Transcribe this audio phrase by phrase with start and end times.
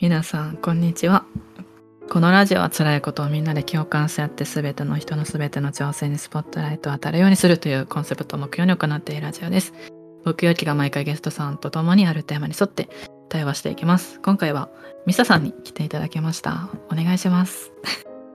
[0.00, 1.24] 皆さんこんにちは。
[2.08, 9.72] このラジオは辛いことをみんなで共感し合って全ての人の全ての挑戦にスポットライトを当たるようにするというコンセプトを目標に行っているラジオです。
[10.24, 12.88] 僕よきが毎回ゲストさんと共にあるテーマに沿って
[13.28, 14.68] 対話していきます今回は
[15.06, 16.68] ミサさんに来ていただきました。
[16.92, 17.72] お願いします。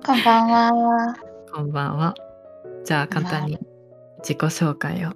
[0.06, 1.16] こんばんは。
[1.54, 2.14] こんばんは。
[2.84, 3.58] じゃあ簡単に
[4.20, 5.14] 自己紹介を。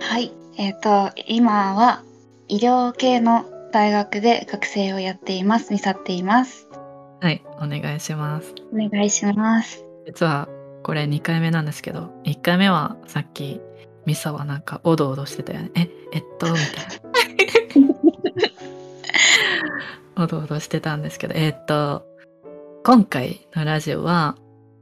[0.00, 0.32] はい。
[0.58, 2.02] えっ、と、今は
[2.48, 3.44] 医療系の
[3.76, 5.70] 大学で学生をやっています。
[5.70, 6.66] みさっています。
[7.20, 9.84] はいお願いしますお願いします。
[10.06, 10.48] 実は
[10.82, 13.60] これ2回目なんですけど1回目はさっき
[14.06, 17.82] ミサはなんかおどおどしてたよねええっとみたい
[20.16, 22.06] な おどおどしてたんですけどえっと
[22.82, 24.36] 今回のラジオは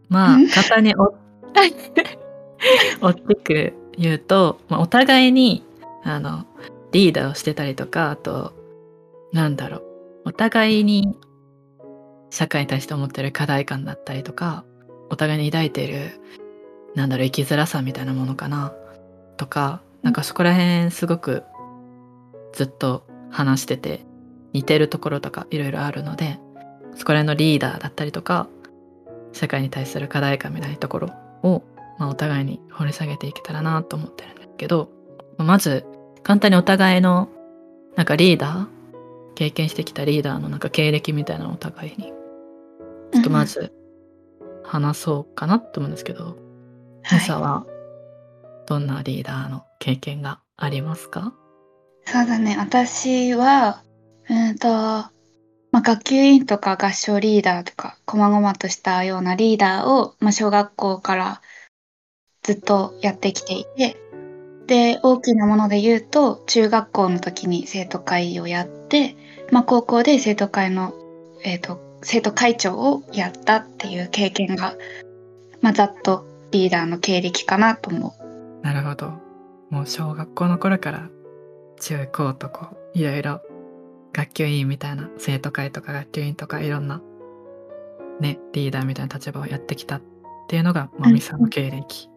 [0.08, 1.16] まあん簡単にお
[3.00, 5.64] 大きく言うと、まあ、お互いに
[6.04, 6.46] あの
[6.92, 8.63] リーダーをしてたりとかあと
[9.34, 9.82] なんだろう。
[10.26, 11.18] お互いに
[12.30, 14.64] 社会に対して思ってる課題感だったりとか
[15.10, 16.20] お互いに抱いてる
[16.94, 18.72] なんだろう生きづらさみたいなものかな。
[19.36, 21.42] とかなんかそこら辺すごく
[22.52, 24.06] ずっと話してて
[24.52, 26.38] 似てるところとかいろいろあるので
[26.94, 28.46] そこら辺のリーダーだったりとか
[29.32, 31.10] 社会に対する課題感みたいなところ
[31.42, 31.64] を、
[31.98, 34.88] まあ、お互いに掘り下げていけたらなと思ってるんだけど
[35.36, 35.84] まず
[36.22, 37.28] 簡単にお互いの
[37.96, 38.74] なんかリーダー
[39.34, 42.12] 経験してきたリーダーのなんか経歴みたいなのをお互いに。
[43.12, 43.72] ちょっとまず
[44.64, 46.36] 話そうかなと思うんですけど、
[47.02, 47.18] はい。
[47.18, 47.66] ミサは
[48.66, 51.34] どんなリーダーの経験がありますか？
[52.06, 52.56] そうだね。
[52.58, 53.82] 私は、
[54.28, 55.10] うんと、ま
[55.72, 61.40] あ、学級委員とか合唱リーダーとか、こまごまとしたようなリーダーを、まあ、小学校から
[62.42, 63.96] ずっとやってきていて、
[64.66, 69.16] で、大きなもので言うと、中学校の時に生徒会をやって、
[69.50, 70.94] まあ、高校で生徒会の、
[71.42, 74.76] えっ、と、生徒会長をやったっていう経験が、
[75.60, 78.64] まあ、ざっとリーダーの経歴かなと思う。
[78.64, 79.12] なるほど。
[79.70, 81.08] もう小学校の頃から
[81.80, 83.40] 中高とこういろいろ
[84.12, 87.02] 学級委員みたいな生徒会とか学級委員とかいろんな
[88.20, 90.02] ねリーダーみたいな立場をやってきたっ
[90.48, 91.14] ていうのがまうん。
[91.14, 92.08] みさんの経歴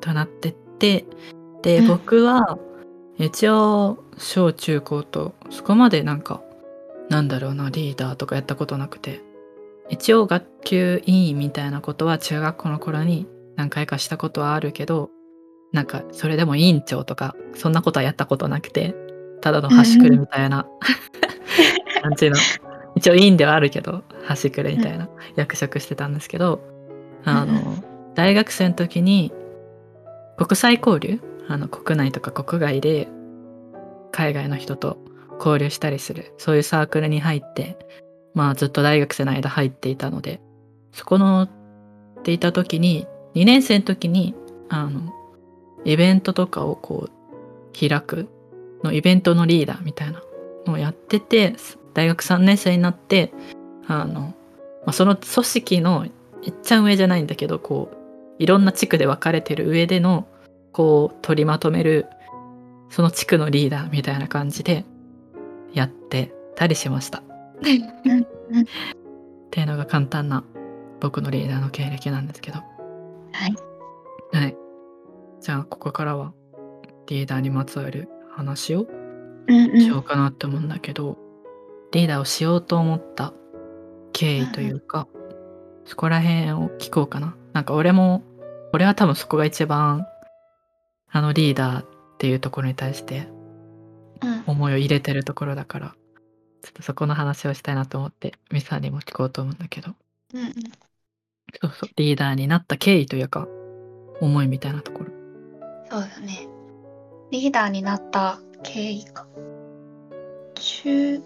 [0.00, 1.04] となってって
[1.62, 1.86] でうん。
[1.86, 2.58] 僕は
[3.18, 6.42] 一応小中高とそこまでなんか
[7.08, 9.20] なんだろうなリーダーとかやったことなくて。
[9.88, 15.10] 一応学級委員みたいなことは中学校の頃に何回かしたことはあるけど
[15.70, 18.96] なんかそれでも委員長とかそんなことはやったことなくて
[19.42, 20.66] ただの端くれみたいな
[22.02, 22.36] 感じの。
[22.96, 26.60] 一応委員ではあるけど端くれみたいな役職してたんですけど
[27.24, 27.84] あうんの
[28.16, 29.32] 大学生の時に
[30.36, 31.20] 国際交流？
[31.48, 33.06] あの国内とか国外で
[34.10, 34.98] 海外の人と
[35.38, 36.32] 交流したりする。
[36.38, 37.76] そういうサークルに入って
[38.34, 40.40] まあずっと大学生の間入っていたので
[40.92, 41.50] そこのっ
[42.22, 44.34] ていた時に2年生の時に
[44.68, 45.12] あの
[45.84, 48.28] イベントとかをこう開く
[48.82, 50.22] のイベントのリーダーみたいな
[50.66, 51.54] のをやってて
[51.94, 53.32] 大学3年生になって
[53.86, 54.34] あの、ま
[54.86, 56.06] あ、その組織の
[56.42, 57.96] いっちゃん上じゃないんだけどこう
[58.38, 60.26] いろんな地区で分かれてる上での
[60.72, 62.06] こう取りまとめる
[62.90, 64.84] その地区のリーダーみたいな感じで
[65.72, 67.18] やってたりしました。
[67.18, 67.22] っ
[69.50, 70.44] ていうのが簡単な
[71.00, 72.58] 僕のリーダーの経歴なんですけど。
[73.32, 73.54] はい。
[74.32, 74.56] はい。
[75.40, 76.32] じゃあここからは
[77.06, 78.86] リーダーにまつわる話を
[79.48, 81.18] うんうんしようかなって思うんだけど、
[81.92, 83.32] リーダーをしようと思った
[84.12, 85.06] 経緯というか、
[85.84, 87.36] そこら辺を聞こうかな。
[87.52, 88.22] なんか俺も、
[88.72, 90.06] 俺は多分そこが一番
[91.10, 91.86] あのリーダーっ
[92.18, 93.35] ていうところに対してうん
[94.46, 95.94] 思いを入れてるところだから、
[96.62, 99.94] ちょっとそこの話をしたいなと思って、ミサにも聞こうと思うんだけど、
[100.34, 100.52] うんうん
[101.62, 103.46] そうそう、リーダーになった経緯というか、
[104.20, 105.10] 思いみたいなところ。
[105.90, 106.48] そうだね。
[107.30, 109.26] リーダーになった経緯か。
[110.54, 111.20] 中、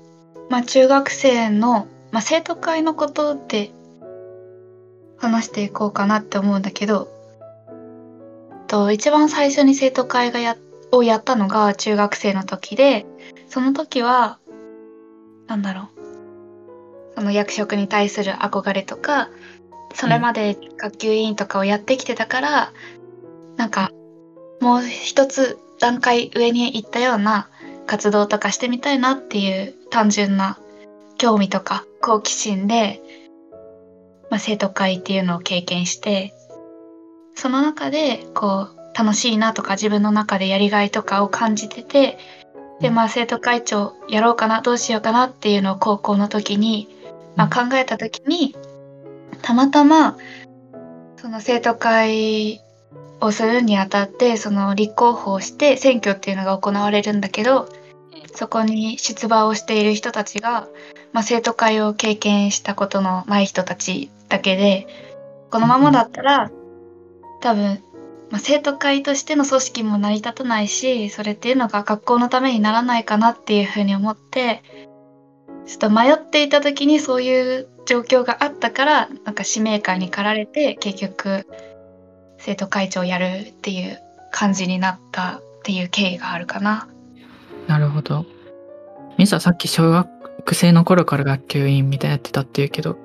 [0.48, 3.70] まあ中学生の、まあ生徒会のことで
[5.16, 7.08] 話していこうかなって思うんだけど、
[8.66, 10.56] と一番最初に生徒会がや
[10.92, 13.06] をやったのが中学生の時で、
[13.48, 14.38] その時は、
[15.46, 15.88] なんだろう。
[17.16, 19.30] その役職に対する憧れとか、
[19.94, 22.72] それまで学級委員とかをやってきてたから、
[23.56, 23.90] なんか
[24.60, 27.48] もう一つ段階上に行ったような
[27.86, 30.58] 活動とかしてみたいなっていう単純な
[31.18, 33.00] 興味とか好奇心で、
[34.30, 36.32] まあ、生徒会っていうのを経験して
[37.34, 42.18] その中でこう楽しいなとか自分の中でやりがいとかを感じてて
[42.80, 46.88] でまあ生徒会長やろうかなどうしようかなっていうのを高校の時に
[47.36, 48.54] まあ、考えた時に、
[49.42, 50.16] たまたま
[51.16, 52.60] その生徒会
[53.20, 57.68] をするにあたってその立候補をして選挙っていうのが行われるんだけど
[58.34, 60.68] そこに出馬をしている人たちが、
[61.12, 64.86] まあ、生徒会を経験したことのない人たちだけで
[65.50, 66.50] このままだったら
[67.40, 67.82] 多分、
[68.30, 74.62] まあ、生徒会としての組織も成り立たないしそれっていうのが学校のためにならないかなっていうふうに思って
[75.66, 81.46] ちょっと迷っていた時にそういう状況があったからなんか使命感に駆られて結局
[82.38, 83.98] 生徒会長をやるっていう
[84.30, 86.88] 感じになったっていう経緯があるかな。
[87.66, 88.24] なるほど。
[89.18, 92.96] ミサさっき小学生の頃から学級委員みたいなやってたって言うけど、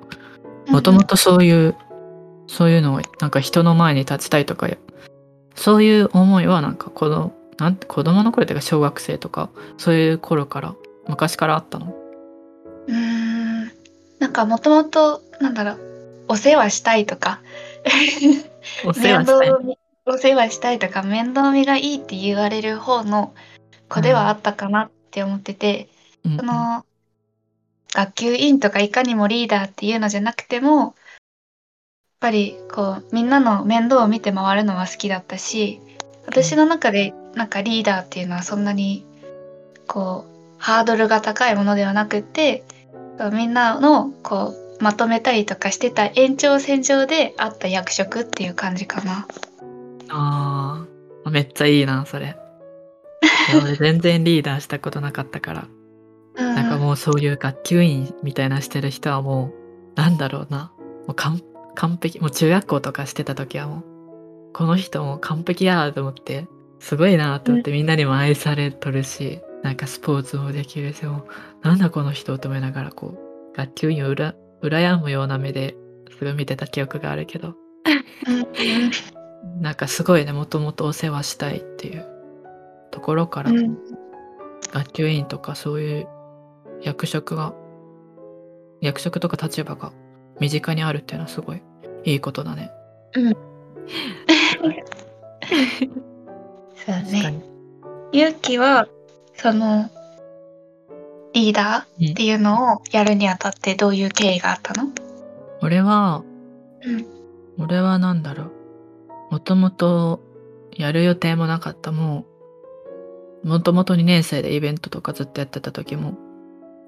[0.68, 1.76] もともとそういう、
[2.46, 4.68] そういうのをなんか人の前に立ちたいとか、
[5.56, 10.74] そういう思いはなんか子供、なんて子供の頃っていうか小学生とか、そういう頃から、
[11.08, 11.94] 昔からあったの？
[12.86, 13.70] うーん。
[14.18, 17.40] なんかもともとなんだろうお世話したいとか。
[18.84, 19.50] お世話したい。
[19.50, 23.34] 面倒見お世話したいとか面倒見がいいって言われる方の
[23.88, 25.88] 子ではあったかなって思ってて、
[26.24, 26.38] うんうん。
[26.38, 26.84] その
[27.92, 30.94] 学級委員とかいかにもリーダーっていうのじゃなくても
[32.20, 35.80] ぱりこうみんなの面倒を見て回るのは好きだったし
[36.26, 39.04] 私の中でなんかリーダーっていうのはそんなに
[39.86, 42.64] こうハードルが高いものではなくって
[43.32, 49.26] みんなのこうまとめたりとかしてた延長線上であった役職っていう感じかな。
[50.08, 50.86] あ
[51.24, 52.36] あ、めっちゃいいな、それ。
[53.78, 55.64] 全然リーダーしたことなかったから。
[56.36, 59.50] なんかもうそういう学級委員みたいなしてる人はも
[59.96, 60.72] う、なんだろうな。
[61.06, 61.40] もう完
[61.76, 62.18] 完璧。
[62.20, 66.48] もう中学校とかしてた時はもう、この人もう完璧やと思って、
[66.80, 71.26] すごいなと思ってみんなにも愛されとるし、なんかスポーツもできるし、も
[71.62, 73.14] うなんだこの人と思いながらこ
[73.54, 75.76] う、学級委員をうら羨むような目で
[76.18, 77.54] すごい見てた記憶があるけど、
[79.60, 82.06] なんかすごいね、もともとお世話したいっていう
[82.90, 83.78] ところから、うん。
[84.72, 86.08] 学級委員とかそういう
[86.82, 87.54] 役職が
[88.80, 89.92] 役職とか立場が
[90.40, 91.62] 身近にあるっていうのはすごい
[92.04, 92.70] いいことだね。
[93.14, 93.30] そうだ
[94.70, 94.84] ね。
[96.86, 97.42] 確かに。
[98.12, 98.88] 勇気は
[99.34, 99.90] その
[101.32, 104.90] リーダーっていうのをやるにあたってどういう経緯があったの？
[105.62, 106.22] 俺は、
[106.82, 107.06] うん
[107.58, 108.52] 俺はなんだろう。
[109.30, 110.20] もともと
[110.76, 111.90] やる予定もなかった。
[111.90, 112.26] も
[113.42, 116.18] う、もともと2年生でイベントとかずっとやってた時も、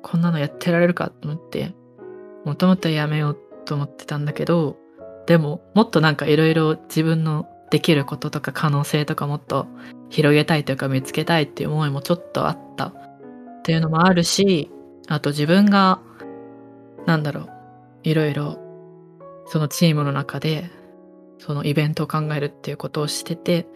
[0.03, 1.75] こんなのやってられるかと思って、
[2.49, 4.77] もともとやめようと思ってたんだけど、
[5.27, 9.67] でも、もっとなんかいろいろ自分のできることとか可能性とかもっと
[10.09, 12.87] 広げたいというか見つけたいっていう思いもちょっとあった。
[12.87, 12.93] っ
[13.63, 14.71] ていうのもあるし、
[15.09, 16.01] あと自分が、
[17.07, 17.51] なんだろう、
[18.05, 18.59] いろいろ
[19.47, 20.71] そのチームの中で
[21.39, 23.67] そのイベントを考えるっていうことをしてて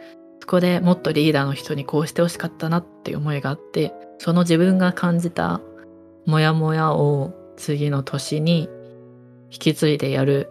[0.41, 5.61] そこでもっとリーダーの人にこうしてほしかったなっていう思いがあってその自分が感じた
[6.27, 8.69] モヤモヤを次の年に
[9.53, 10.51] 引き継いでやる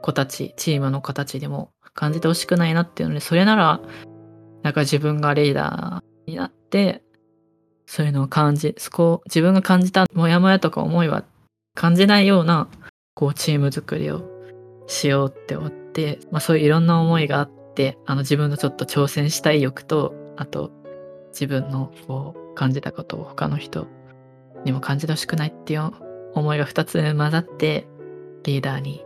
[0.00, 3.80] 子たちチームの子たちにも感じてほしくないなっていうのでそれなら
[4.62, 7.02] なんか自分がリーダーになって
[7.86, 11.24] そういうのを感じそこ自分が感じたモヤモヤとか思いは
[11.74, 12.68] 感じないような
[13.14, 14.22] こうチーム作りを
[14.86, 20.70] しようって思って、まあ、そういういろんな思いがあってあの自分のちょっと挑戦したい欲とあと
[21.30, 23.88] 自分のこう感じたことを他の人
[24.64, 26.05] にも感じてほしくないっていう
[26.36, 27.86] 思いが2つ混ざって
[28.44, 29.04] リーダーに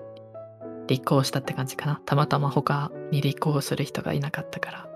[0.88, 2.02] 立候補したって感じかな。
[2.04, 4.88] たまたま他に立候補する人がいなかったから。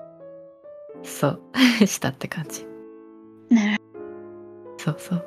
[1.04, 1.40] そう。
[1.86, 2.66] したって感じ。
[3.48, 3.82] なる。
[4.76, 5.24] そうそう。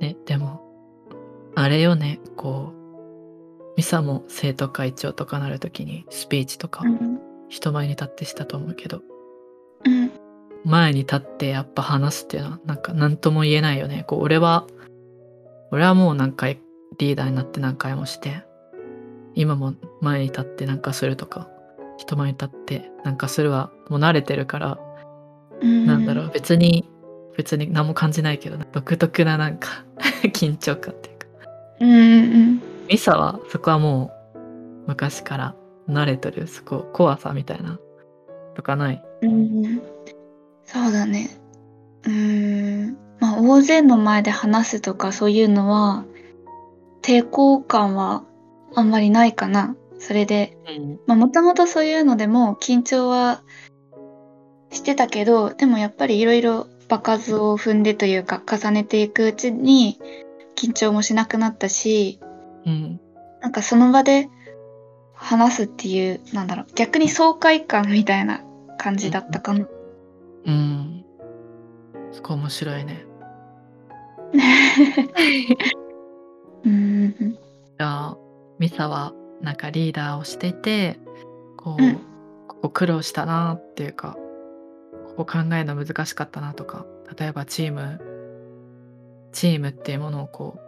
[0.00, 0.62] ね、でも、
[1.54, 7.20] あれよね、こう、ミサも生徒会長とかなるときにスピーチとかうん。
[7.50, 9.09] 人前に立ってしたと思うけど、うん
[10.64, 14.04] 前に立ってやっぱ話すっていうのはなんか何とも言えないよね。
[14.06, 14.66] こう俺は、
[15.70, 16.60] 俺はもう何回
[16.98, 18.44] リーダーになって何回もして、
[19.34, 21.48] 今も前に立ってなんかするとか、
[21.96, 24.78] 人前に立ってなんかするはもう慣れてるから、
[25.60, 25.86] うん。
[25.86, 26.88] なんだろう別に
[27.36, 29.84] 別に何も感じないけど独特ななんか
[30.24, 31.26] 緊張感っていうか。
[31.80, 31.96] うんう
[32.56, 34.38] んミサはそこはもう
[34.88, 35.54] 昔から
[35.88, 37.78] 慣れてるそこ怖さみたいな
[38.56, 39.04] とかない。
[39.22, 39.80] うん
[40.72, 41.30] そうだね
[42.06, 46.04] うんまあ大勢の前で話すとかそういうのは
[47.02, 48.24] 抵抗感は
[48.74, 50.56] あんまりないかなそれで
[51.06, 53.42] まあもともとそういうのでも緊張は
[54.70, 59.98] してたけどでもやっぱりいろいろ場数を踏んでというか重ねていくうちに
[60.56, 62.20] 緊張もしなくなったし
[62.66, 63.00] うん。
[63.40, 64.28] なんかその場で
[65.14, 68.42] 話すっていうなんだろう逆に爽快感みたいな
[68.78, 69.60] 感じだったかな。
[69.60, 69.79] うん。
[70.44, 71.04] うん。
[72.12, 73.04] そこ面白いね。
[76.64, 77.14] うん。
[77.32, 78.18] じゃあ、
[78.58, 79.56] ミサはなん。
[79.56, 80.98] かリーダーをしてて、
[81.56, 81.94] こう、うん。
[82.48, 84.16] ここ苦労したなっていうか、
[85.16, 86.86] ここ考えるの難しかったなとか、
[87.18, 88.00] 例えばチーム、
[89.32, 90.60] チームっていうものをこう、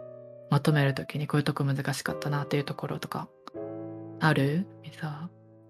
[0.49, 3.27] まとめるときにこういうとこ難しかったなっていうところとか、
[4.19, 5.29] あるミサは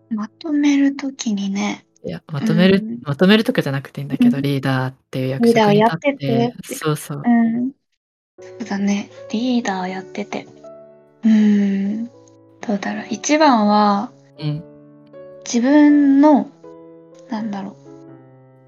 [0.09, 4.43] まとめるときにねいや、まとめる、うんまとめるとかじゃなくていいんだけど、うん。
[4.43, 6.75] リーダーっていう役リーダー職にやっ立ってててて。
[6.75, 7.23] そうそう。
[7.25, 7.71] うん。
[8.39, 9.09] そうだね。
[9.31, 10.47] リーダーやってて。
[11.23, 12.05] うん。
[12.05, 12.11] ど
[12.73, 13.05] うだろう。
[13.09, 14.63] 一番はうん。
[15.45, 16.49] 自分の
[17.29, 17.75] なんだろ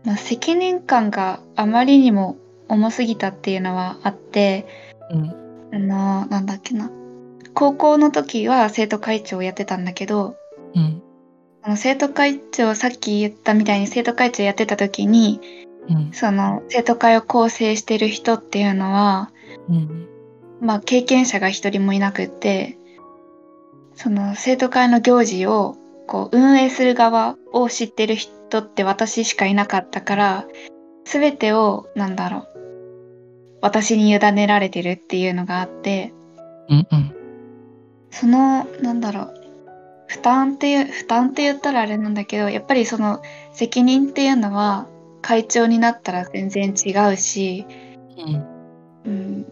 [0.03, 2.37] う、まあ、責任感があまりにも
[2.67, 4.65] 重すぎたっていうのはあって
[5.11, 5.29] うん。
[5.73, 6.89] あのなんだっけな。
[7.53, 10.35] 高校の時は生徒会長をやってたんだけど
[10.73, 11.01] うん。
[11.65, 15.41] あの生徒会長さっき言ったみたいに生徒会長やってた時に
[15.89, 16.11] うん。
[16.13, 19.31] その生徒会を構成してる人っていうのは
[19.67, 20.07] うん。
[20.61, 22.77] まあ経験者が一人もいなくって
[23.95, 25.75] その生徒会の行事を
[26.07, 30.45] こう運営する側を知ってる人って私しかいなかったから
[31.03, 36.13] 全てをなんだろう私に委ねられてるっていうのがあって
[36.69, 36.87] うん。
[36.91, 37.15] うん。
[38.11, 39.44] そのなんだろう
[40.15, 44.87] 負担っていう負担って言ったらあれなんだけどやっぱりその責任っていうのは
[45.21, 47.65] 会長になったら全然違うし、
[48.17, 48.55] うん。
[49.05, 49.45] うん、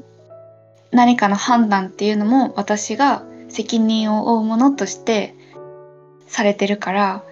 [0.92, 5.36] 何かの判断っていうのも私が責任を負うものとして
[6.28, 7.24] されてるから。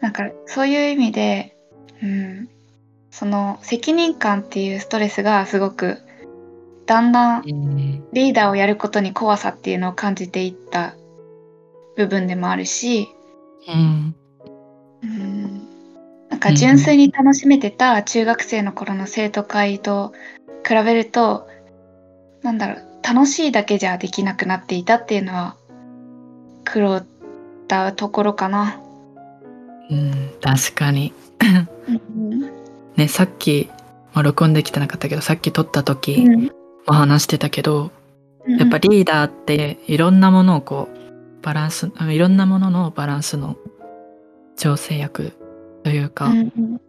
[0.00, 1.54] なんかそういう意味で、
[2.02, 2.48] うん、
[3.10, 5.98] その責任感っていうストレスがすごく
[6.86, 8.04] だんだんうん。
[8.12, 10.94] リーダーをやることに怖さっていうのを感じていった
[11.96, 13.08] 部分でもあるし、
[13.68, 14.14] うん。
[15.02, 15.68] うん、
[16.28, 20.12] なんか純粋に楽しめてた中学生の頃の生徒会と
[20.66, 21.48] 比べると
[22.42, 25.56] なんだろう楽しいだけじゃできなくなっていたっていうのは
[26.64, 27.06] 苦労っ
[27.68, 28.80] たところかな。
[29.90, 30.30] うん。
[30.40, 31.12] 確かに。
[31.88, 32.50] うん
[32.96, 33.68] ね、さっき、
[34.14, 36.44] まあ、録音できてなかったけど、さっき撮った時、うん
[36.86, 37.90] まあ、話してたけど、
[38.46, 40.95] うんやっぱリーダーっていろんなものをこう、
[41.46, 43.56] バランス、あいろんなもののバランスの
[44.56, 45.32] 調整役
[45.84, 46.80] というか、うんうん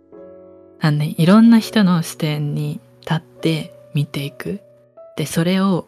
[0.79, 4.61] なんでいろんな人の視点に立って見ていく。
[5.15, 5.87] で、それを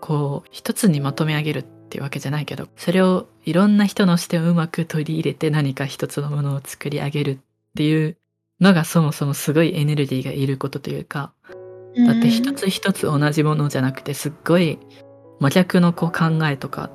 [0.00, 7.38] こう一つにまとめ上げるっていうわけじゃないけど、それをいろんな人の視点をうまく取り入れて何か一つのものを作り上げるっ
[7.76, 8.16] ていう
[8.62, 11.32] のがそもそもすごいエネルギーがいることというか、
[12.06, 14.78] だって一つ一つ同じものじゃなくてすっごい
[15.38, 16.90] 真逆のこう考えとか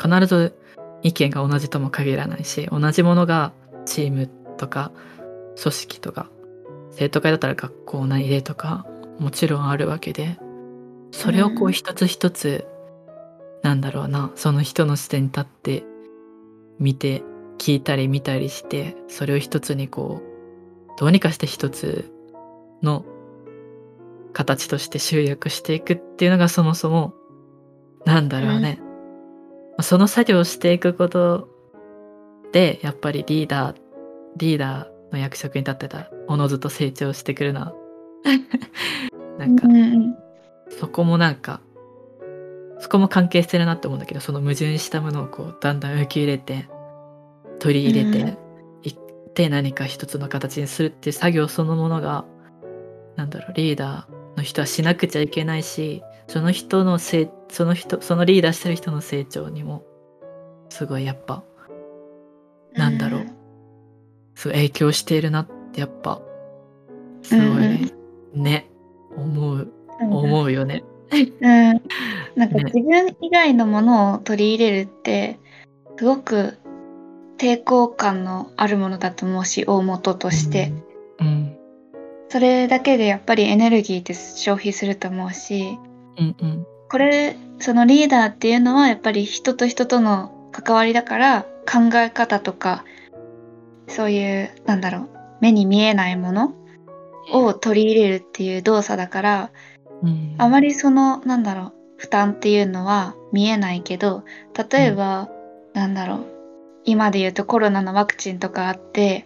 [0.00, 0.56] 必ず
[1.02, 3.52] 意見が同じとも限らないし同じものが
[3.84, 4.92] チームとか
[5.60, 6.30] 組織とか
[6.92, 8.86] 生徒会だったら学校内でとか
[9.18, 10.38] もちろんあるわけで
[11.12, 11.72] それをこううん。
[11.72, 12.66] 一つ一つ、
[13.62, 15.84] なんだろうなその人の視点に立って
[16.78, 17.22] 見て
[17.58, 22.10] 聞いたり見たりしてそれを一つにこうどうにかして一つ
[22.82, 23.04] の
[24.32, 27.12] 形として集約していくっていうのがそもそも
[28.06, 28.80] なんだろうね、
[29.80, 31.48] その作業をしていくこと
[32.52, 33.76] でやっぱりリーダー
[34.36, 37.74] リーダーの役職に立ってたおのずと成長してくるな。
[39.38, 39.66] なんか
[40.68, 41.60] そこもなんか
[42.78, 46.68] そこも関係してるなって思うんだけどその矛盾したものをこうだんだん受け入れて
[47.58, 48.38] 取り入れて
[48.82, 48.98] いっ
[49.34, 52.24] て何か一つの形にするっていう作業そのものが
[53.16, 59.84] なんだろうリーダーの人はしなくちゃいけないしその人のせいその人そのリーダーしてる人の成長にも
[60.68, 61.44] すごいやっぱ
[62.74, 63.26] なんだろう。
[64.34, 66.22] すごい影響しているなってやっぱ
[67.22, 67.92] すごい
[68.34, 68.70] ね。
[69.16, 69.56] 思う。
[69.56, 70.82] うん思うよね。
[71.12, 71.80] うん、なん
[72.48, 75.38] かね自分以外のものを取り入れるって
[75.98, 76.56] すごく
[77.36, 80.72] 抵抗感のあるものだと思うし大元として、
[81.18, 81.56] うん。
[82.30, 85.78] それだけでやっぱりエネルギーって消費すると思うし。
[86.18, 92.84] うんうんこれそのリーダーっていうのはやっぱり人と人との関わりだから考え方とか
[93.86, 96.54] そういうなんだろう目に見えないもの
[97.32, 99.50] を取り入れるっていう動作だから
[100.02, 100.34] うん。
[100.38, 104.24] あまりそのなんだろう負担っていうのは見えないけど
[104.70, 105.28] 例えば、
[105.74, 106.26] なんだろう
[106.84, 109.24] 今で言うとコロナのワクチンとかあって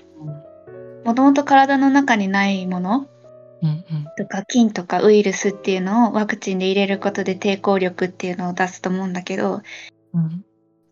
[1.04, 3.06] もともと体の中にないもの
[3.64, 4.06] うんうん。
[4.16, 9.62] とか菌とかウイルスっていうのをワクチンで入れることで抵抗力っていうのを出すと思うんだけど
[10.12, 10.44] うん。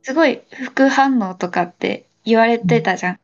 [0.02, 3.18] すごい副反応とかって言われてたじゃん。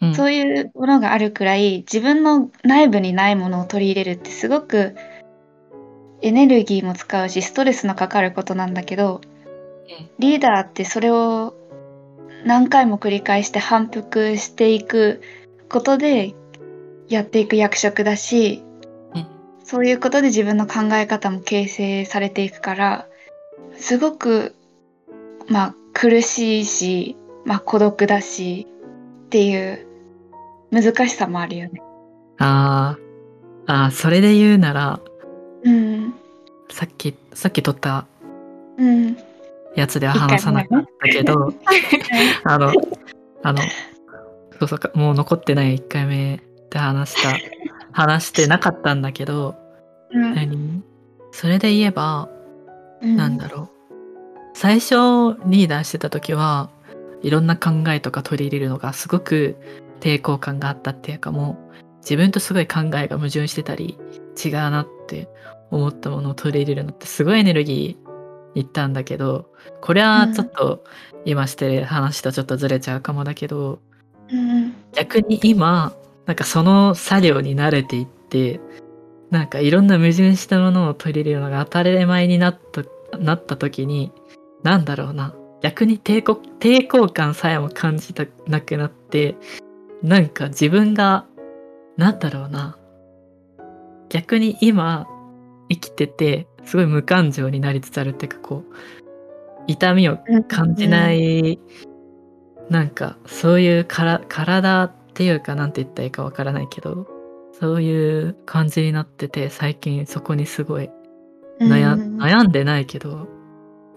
[0.00, 0.14] うん。
[0.14, 4.94] そういうものがあるくらい自分の内部にないものを取り入れるってすごく
[6.20, 9.32] エネルギーも使うしストレスのかかることなんだけどうん
[10.18, 11.54] リーダーってそれを
[12.44, 15.20] 何回も繰り返して反復していく
[15.68, 16.34] ことで
[17.08, 18.71] やっていく役職だしうん
[19.64, 23.06] そういうことで自分の考え方も形成されていくから
[23.76, 24.54] すごく
[25.48, 28.66] まあ苦しいし、まあ、孤独だし
[29.26, 29.86] っていう
[30.70, 31.82] 難しさもあるよね。
[32.38, 33.12] あー
[33.66, 35.00] あー、それで言うなら、
[35.64, 36.14] うん。
[36.70, 38.06] さっき、さっき撮った
[38.78, 39.16] うん。
[39.76, 41.52] やつでは話さなかったけど、
[42.44, 42.72] あの、
[43.42, 43.62] あの、
[44.58, 47.36] そうそうか、もう残ってない1回目で話した、
[47.92, 49.54] 話してなかったんだけど、
[50.10, 50.34] うん。
[50.34, 50.82] 何？
[51.30, 52.28] それで言えば、
[53.00, 53.68] うんなんだろう。
[54.54, 54.94] 最初
[55.46, 56.70] リーダーしてた時は
[57.22, 59.56] いろんな考えとか取り入れるのがすごく
[60.00, 63.98] 抵抗感があったっていうかもう自分とすごい考えが矛盾してたり
[64.44, 65.28] 違うなって
[65.70, 69.46] 思ったものを取り入れるのってすごいエネルギーいったんだけど
[69.80, 70.84] これはちょっと
[71.24, 73.78] 今してる話とちょっとずれちゃうかもだけど
[74.28, 74.74] うん。
[74.92, 75.94] 逆に今
[76.26, 78.60] なんかその作業に慣れていって
[79.30, 82.82] なんかいろんな矛盾したものを取り入れるのが当たり前になった
[83.18, 84.12] なった時に
[84.62, 89.36] なんだろうな逆に抵抗抵抗感さえも感じたなくなって
[90.02, 91.26] なんか自分が
[91.96, 92.78] なんだろうな
[94.08, 95.06] 逆に今
[95.70, 98.74] 生きててすごい無感情になりつつあるっていうかこう
[99.66, 101.12] 痛みを感じな。
[101.12, 101.58] い、
[102.68, 107.06] なんかそういうから体っていうかなんて言ったらいいかわからないけど
[107.60, 110.88] そういう感じになってて最近そこにすごい
[111.60, 113.28] 悩,、うん悩んでないけど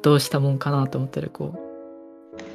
[0.01, 1.55] どうしたもんかなと思ってるこ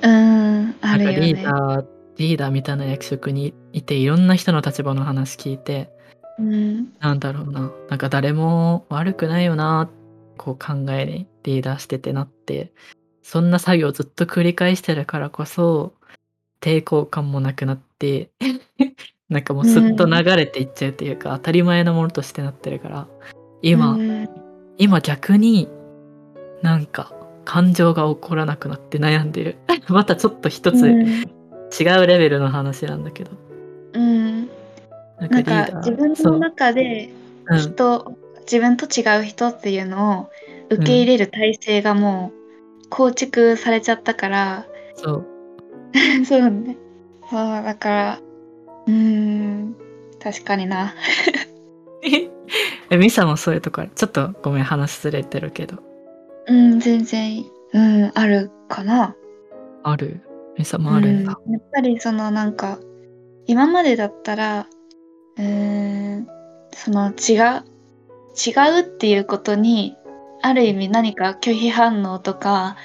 [0.03, 0.75] ううん。
[0.83, 1.21] あなんかるよね。
[1.21, 1.87] リーダー
[2.19, 5.91] リーダーみたいな役職にいていろんな人の立場の話聞いて
[6.39, 6.93] うん。
[7.01, 9.89] なんだろうななんか誰も悪くないよな
[10.37, 12.73] こう考えにリーダーしててなって
[13.23, 15.95] そんな作業をずっと繰り返してるからこそ
[16.61, 17.90] 抵抗感もなくなって
[19.29, 23.07] なんかもうすっと流れていっちゃうっていうか、当たり前のものとしてなってるから
[23.63, 24.29] 今、うん。
[24.79, 25.69] 今逆に
[26.63, 27.13] なんか
[27.45, 29.57] 感情が起こらなくなって悩んでる。
[29.89, 31.07] またちょっと一つうん。
[31.79, 33.31] 違うレベルの話なんだけど、
[33.93, 34.49] うん。
[35.21, 37.11] なんか自分の中で
[37.49, 37.55] う。
[37.55, 37.59] ん。
[37.59, 40.31] 人、自分と違う人っていうのを
[40.71, 42.33] 受け入れる体制がも
[42.85, 45.27] う構築されちゃったから、そう。
[46.27, 46.77] そうね。
[47.31, 48.21] そうだから、
[48.87, 49.77] うーん、
[50.23, 50.95] 確かにな。
[52.91, 53.91] えミサもそういうとこある？
[53.95, 55.77] ちょっとごめん話ずれてるけど。
[56.47, 59.15] うん、全然、うん、あるかな。
[59.85, 60.21] ある？
[60.59, 62.79] ミサもあるんだ、うんやっぱりそのなんか
[63.47, 64.67] 今までだったら
[65.39, 66.27] うーん
[66.73, 67.65] その違う
[68.37, 69.97] 違うっていうことに
[70.43, 72.77] ある意味何か拒否反応とか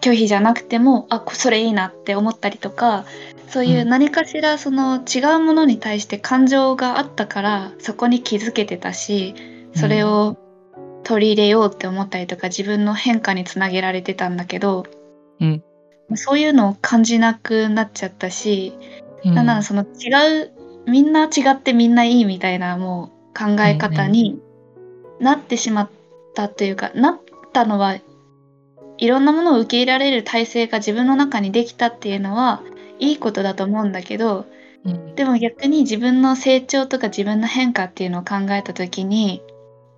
[0.00, 3.04] 拒否じゃなくてもあこそれいいなって思ったりとか
[3.48, 3.88] そういううん。
[3.88, 9.34] 何かしらその違うものに対して感情があったからそこに気づけてたし
[9.74, 10.36] それを
[11.04, 14.84] 取り入れようって思ったりとか自分の変化につなげられてたんだけど、
[15.40, 15.62] うん。
[16.14, 18.72] そういうのを感じなくなっちゃったし、
[19.24, 19.34] うん。
[19.34, 20.52] なんならその違う
[20.86, 24.40] みんな違ってみんないいみたいなもう考え方に
[25.20, 25.90] なってしまっ
[26.34, 27.20] たというか、なっ
[27.52, 27.98] たのは
[28.98, 32.62] いろんなものを受け入れられる体制が自分の中にできたっていうのは
[32.98, 34.46] いいことだと思うんだけど
[34.84, 35.14] うん。
[35.14, 39.42] でも逆に自分の成長とか自分の変化っていうのを考えた時に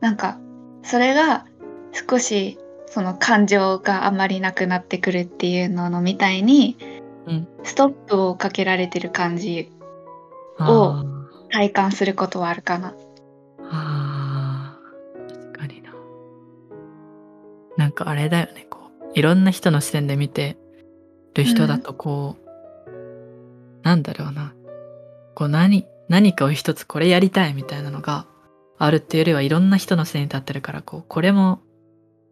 [0.01, 0.39] なんか
[0.83, 1.47] それが
[1.93, 6.77] 少しその感情があまりなくなってくるっていうののみたいに、
[7.27, 7.49] うん。
[7.63, 9.71] ストップをかけられてる感じ
[10.59, 11.05] あ
[11.51, 12.91] 体感することはあるかな。
[12.91, 12.95] ー
[13.71, 15.29] あー。
[15.29, 15.93] 確かにな。
[17.77, 20.57] なんかあれだよねこういろんな人の視点で見て
[21.35, 22.40] る人だとこう、
[23.83, 24.55] なんだろうな。
[25.35, 28.27] こう何何かを一つこれやりたいみたいなのが
[28.79, 31.61] あるっていうよりはいろんな人の視点に立ってるからこうこれも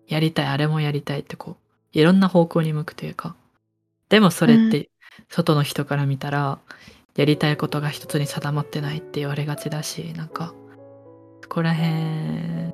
[0.06, 1.56] やりたいあれもやりたいってこう
[1.92, 3.36] いろんな方向に向くというか。
[4.08, 4.90] でもそれって
[5.28, 6.58] 外の人から見たら
[7.14, 10.54] やりたいことが一つに定まってないって言われがちだしなんか
[11.42, 12.72] そこら辺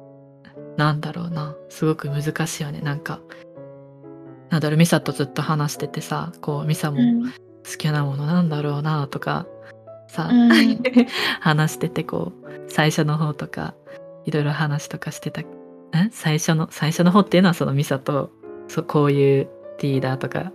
[0.77, 1.57] なんだろうな。
[1.69, 2.81] すごく難しいよね。
[2.81, 3.21] なんか
[4.51, 7.33] なんだろうミサとずっと話しててさこうミサもうん
[7.65, 9.47] 好きなものなんだろうなとか
[10.09, 10.51] さ、うん。
[11.41, 13.75] 話しててこう最初の方とか
[14.25, 15.45] いろいろ話とかしてたん
[16.11, 18.31] 最初の最初の方っていうのはそのミサと
[18.69, 19.49] そうこういう
[19.81, 20.53] リーダーとか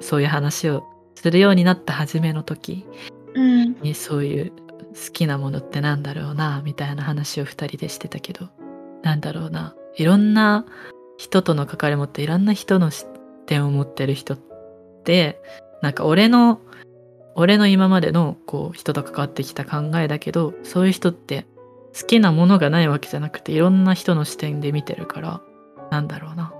[0.00, 2.86] そういう話をするようになった初めの時
[3.34, 3.76] うん。
[3.82, 8.48] にそういう好きなものってなんだろうなみたいな話を2人でしてたけど
[9.02, 9.74] なんだろうな。
[9.96, 10.66] いろんな
[11.16, 13.06] 人との関わり持っていろんな人の視
[13.46, 14.38] 点を持ってる人っ
[15.04, 15.40] て
[15.82, 16.60] なんか俺の
[17.34, 21.46] 俺の今までのこう人と関わってきた考えだけどそういう人って
[21.98, 25.40] 好きなものがないわけじゃなくていろんな人の視点で見てるから
[25.90, 26.52] なんだろうな。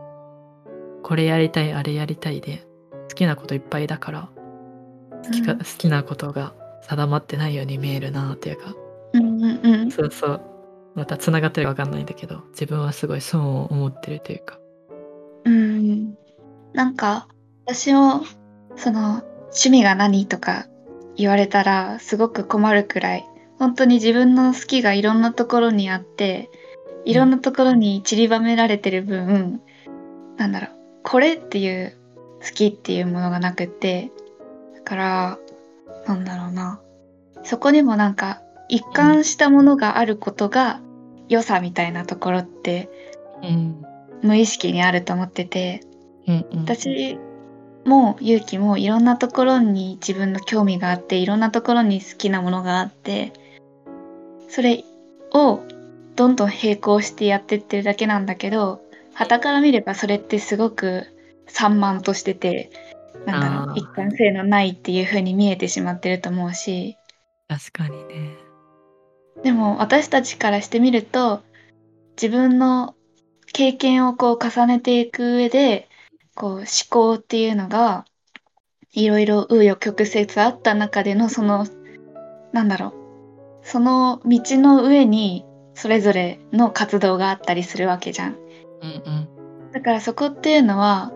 [1.03, 2.67] これやりたいあれやりたいで
[3.09, 4.29] 好きなこといっぱいだから
[5.25, 5.59] 好きか、うん。
[5.59, 8.75] 好きなことが定まってないように見えるなっていうか。
[9.13, 9.91] うんうんうん。
[9.91, 10.41] そうそう。
[10.95, 14.59] またつながってるか分かんないんだけど自分はすごいそう思ってるというか。
[15.45, 16.15] うん。
[16.73, 17.29] なんか
[17.67, 18.23] 私も
[18.77, 20.67] その趣味が何とか
[21.17, 23.27] 言われたらすごく困るくらい
[23.59, 26.51] 本当に自分の好きがいろんなところにあって
[27.05, 29.63] いろんなところに散りばめられてる分、
[30.37, 30.71] なんだろう
[31.05, 31.97] これっていう
[32.43, 34.11] 好きっていうものがなくって
[34.75, 35.39] だから
[36.07, 36.81] なんだろうな
[37.45, 40.81] そこにもなんか一貫したものがあることが
[41.29, 42.91] 良さみたいなところって
[43.43, 43.83] うん。
[44.23, 45.83] 無意識にあると思ってて
[46.27, 47.19] うんうん私
[47.87, 53.33] も勇気もいろんなところに自分の興味があっていろんなところに好きなものがあって
[54.49, 54.85] それ
[55.33, 55.61] を
[56.17, 58.81] どんどん並行してやってってるだけなんだけど
[59.15, 61.07] 傍から見ればそれってすごく
[61.47, 62.71] 散漫としてて
[63.25, 63.71] なんだろあー。
[63.73, 66.97] う一貫性のないっていう風に見えてしまってると思うし。
[67.49, 68.37] 確かにね。
[69.43, 71.43] でも私たちからしてみると
[72.21, 72.95] 自分の
[73.53, 75.89] 経験をこう重ねていく上で
[76.37, 78.05] こう思考っていうのが
[78.93, 81.67] いろいろ紆余曲折あった中でのその
[82.53, 82.95] なんだろう。
[83.63, 85.45] その道の上に
[85.75, 88.35] それぞれの活動があったりするわけじゃん。
[88.35, 89.73] うんうん。
[89.73, 91.13] だからそこっていうのは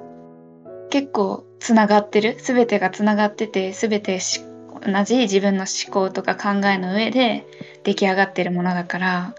[0.91, 2.37] 結構つながってる。
[2.41, 4.41] 全てがつながってて全てし
[4.85, 7.47] 同じ自分の思考とか考えの上で
[7.85, 9.35] 出来上がってるものだから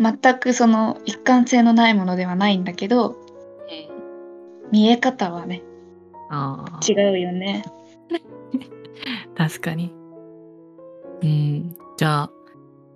[0.00, 3.16] 全くその一貫性のないものではないんだけど
[4.72, 5.62] 見え方はね
[6.30, 7.64] ああ違うよね。
[9.36, 9.94] 確かに。
[11.22, 12.30] うんじゃあ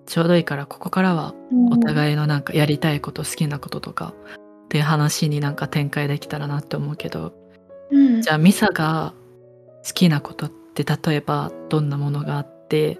[0.06, 1.35] ちょうどいいからここからは
[1.70, 4.14] おい、互いのなんかやりたいこと好きなこととか
[4.64, 7.32] っていう話になんか展開できたらなって思うけど。
[7.90, 9.12] うん、じゃあミサが
[9.87, 12.98] 好きなことって例えばどんなものがあって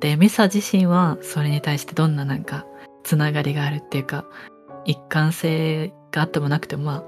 [0.00, 2.66] でミサ自身はそれに対してどんななんか
[3.02, 4.26] つながりがあるっていうか
[4.84, 7.04] 一貫性があってもなくてもまあ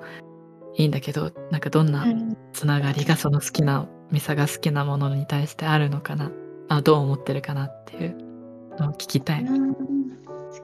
[0.78, 2.36] いいんだけどなんかどんなうん。
[2.52, 6.30] つながりがその好きなミサが好きなものに対してあるのかな。
[6.68, 8.16] あどう思ってるかなっていう
[8.78, 9.74] のを聞きたい、うん。
[9.74, 9.84] 好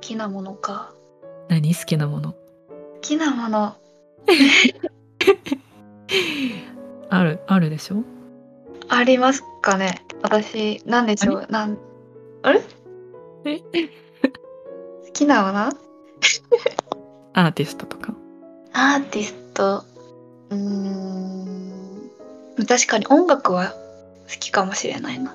[0.00, 0.94] きなものか。
[1.48, 1.74] 何？
[1.74, 2.32] 好きなもの？
[2.32, 2.36] 好
[3.00, 3.74] きなもの。
[7.10, 8.02] あるあるでしょ？
[8.88, 10.04] ありますかね。
[10.22, 11.46] 私なんでしょう。
[11.50, 11.76] なん
[12.42, 12.62] あれ？
[13.46, 13.58] え？
[15.06, 15.70] 好きなもの？
[17.34, 18.14] アーティストとか？
[18.72, 19.84] アーティスト
[20.50, 22.10] うーん。
[22.66, 23.74] 確かに音楽は好
[24.40, 25.34] きかもしれないな。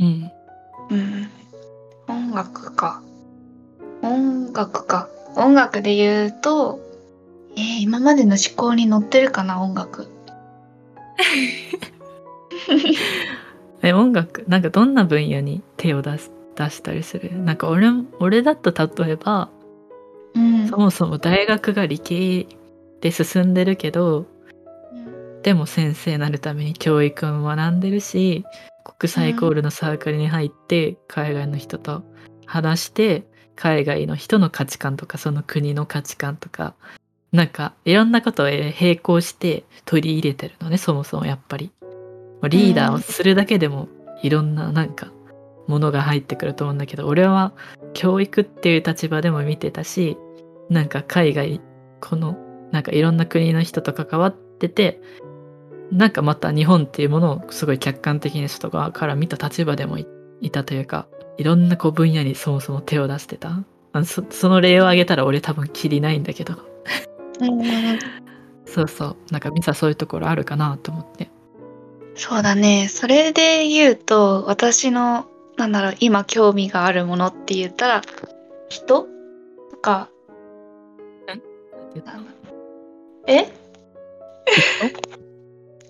[0.00, 0.30] うん。
[0.90, 1.28] うん。
[2.08, 3.02] 音楽か。
[4.02, 5.08] 音楽か。
[5.36, 6.80] 音楽で言うと
[7.56, 10.08] えー今までの思考に乗ってるかな音楽。
[13.82, 17.38] え音楽なんかどんな分野に手を出す出したりする？
[17.42, 19.48] なんか俺も俺だと例えば
[20.34, 20.68] うん。
[20.68, 22.46] そもそも大学が理系
[23.00, 24.26] で進んでるけど
[25.46, 28.44] でも先生になるために教育も学んでるし
[28.98, 32.02] 国際コールのサークルに入って海外の人と
[32.46, 36.74] 話して海外の人の価値観とかその国の価値観とか
[37.30, 41.70] なんかいろんなことを並行して取り入れてるのねそもそもやっぱり。
[42.48, 43.88] リーダーをするだけでも
[44.22, 45.12] いろんななんか
[45.68, 47.52] ものが入ってくると思うんだけど俺は
[47.94, 50.18] 教育っていう立場でも見てたし
[50.70, 51.60] なんか海外
[52.00, 52.36] この
[52.72, 55.00] なんかいろんな国の人と関わってて
[55.92, 60.06] なんかまた日本っていうものをすごい客観的に外側から見た立場でもい
[60.40, 61.06] いたというか
[61.38, 63.64] いろんなこう分野にそもそも手を出してた。
[63.92, 66.54] あのそその例を挙げたら俺多分きりないんだけど。
[67.40, 67.98] うん。
[68.66, 69.16] そうそう。
[69.30, 71.30] なんかミサそういうところあるかなと思って。
[72.14, 72.88] そうだね。
[72.88, 78.02] それで言うと私のなんだろう今興味があるものって言ったら
[78.68, 79.06] 人？
[79.70, 80.10] とか。
[83.26, 83.52] え？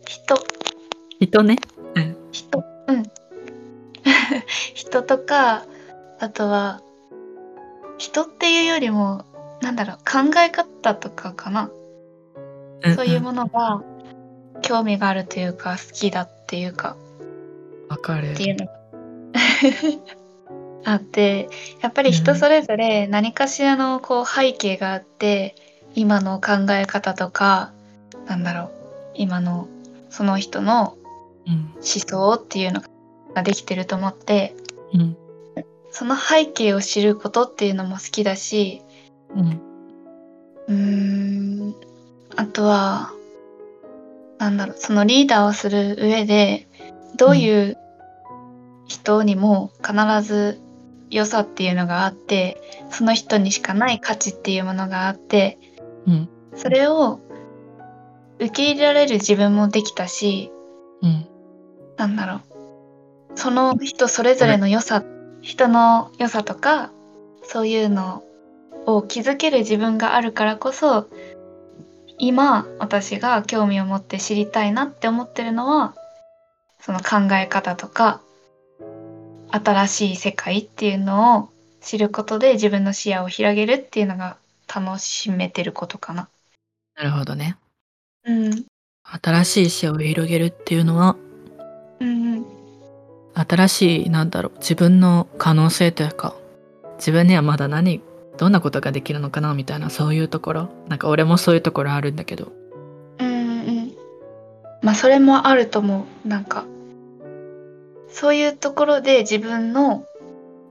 [0.07, 0.37] 人。
[1.21, 1.57] 人ね。
[2.33, 2.65] 人。
[2.87, 3.03] うん。
[4.75, 5.67] 人とか
[6.19, 6.81] あとは
[7.99, 9.25] 人っていうよりも
[9.61, 11.71] なんだろう考え方とかかな、
[12.95, 13.83] そういうものが
[14.63, 16.97] 興味があるというか好きだっていうか。
[17.89, 18.33] わかる。
[18.33, 18.73] っていうのが。
[20.93, 21.49] あって
[21.81, 25.57] やっぱり人それぞれ何かしらのこう背景があって、
[25.95, 27.73] 今の考え方とか
[28.27, 28.71] なんだろう
[29.15, 29.67] 今の
[30.11, 30.97] その人の
[31.47, 31.73] うん。
[31.77, 32.83] 思想っていうの
[33.35, 34.55] ができてると思って
[34.93, 35.17] うん。
[35.91, 38.83] その背景を知ることっていうのも好きだし
[39.35, 39.61] うん。
[40.69, 41.75] うーん
[42.35, 43.13] あとは
[44.39, 46.69] なんだろうそのリーダーをする上で
[47.17, 47.79] どういう
[48.87, 50.61] 人にも必ず
[51.09, 55.59] 良さっていうのがあってその人にしかない価値っていうものがあって
[56.07, 56.29] うん。
[56.57, 57.21] それを
[58.39, 60.51] 受け入れられる自分もできたし
[61.03, 61.27] うん。
[61.97, 62.43] なんだろう。
[63.39, 65.05] その人それぞれの良さ
[65.43, 66.91] 人の良さとか
[67.43, 68.25] そういうの
[68.87, 71.09] を気づける自分があるからこそ
[72.19, 75.95] 今私が興味を持って知りたいなって思ってるのは
[76.81, 78.21] その考え方とか
[79.51, 81.49] 新しい世界っていうのを
[81.81, 84.39] 知ることで自分の視野を広げるっていうのが
[84.73, 86.29] 楽しめてることかな。
[86.97, 87.57] なるほどね
[88.27, 88.67] うん。
[89.05, 91.17] 新しい視野を広げるっていうのは
[92.01, 92.47] うんうん。
[93.35, 96.35] 新しいなんだろう自分の可能性というか
[96.97, 98.01] 自分にはまだ何
[98.37, 100.69] どんなことができるのかなみたいなそういうところ。
[100.89, 102.53] なんか俺もそういうところあるんだけど。
[103.19, 103.93] うんうん
[104.83, 106.29] まあそれもあると思う。
[106.29, 106.65] なんか
[108.09, 110.05] そういうところで自分の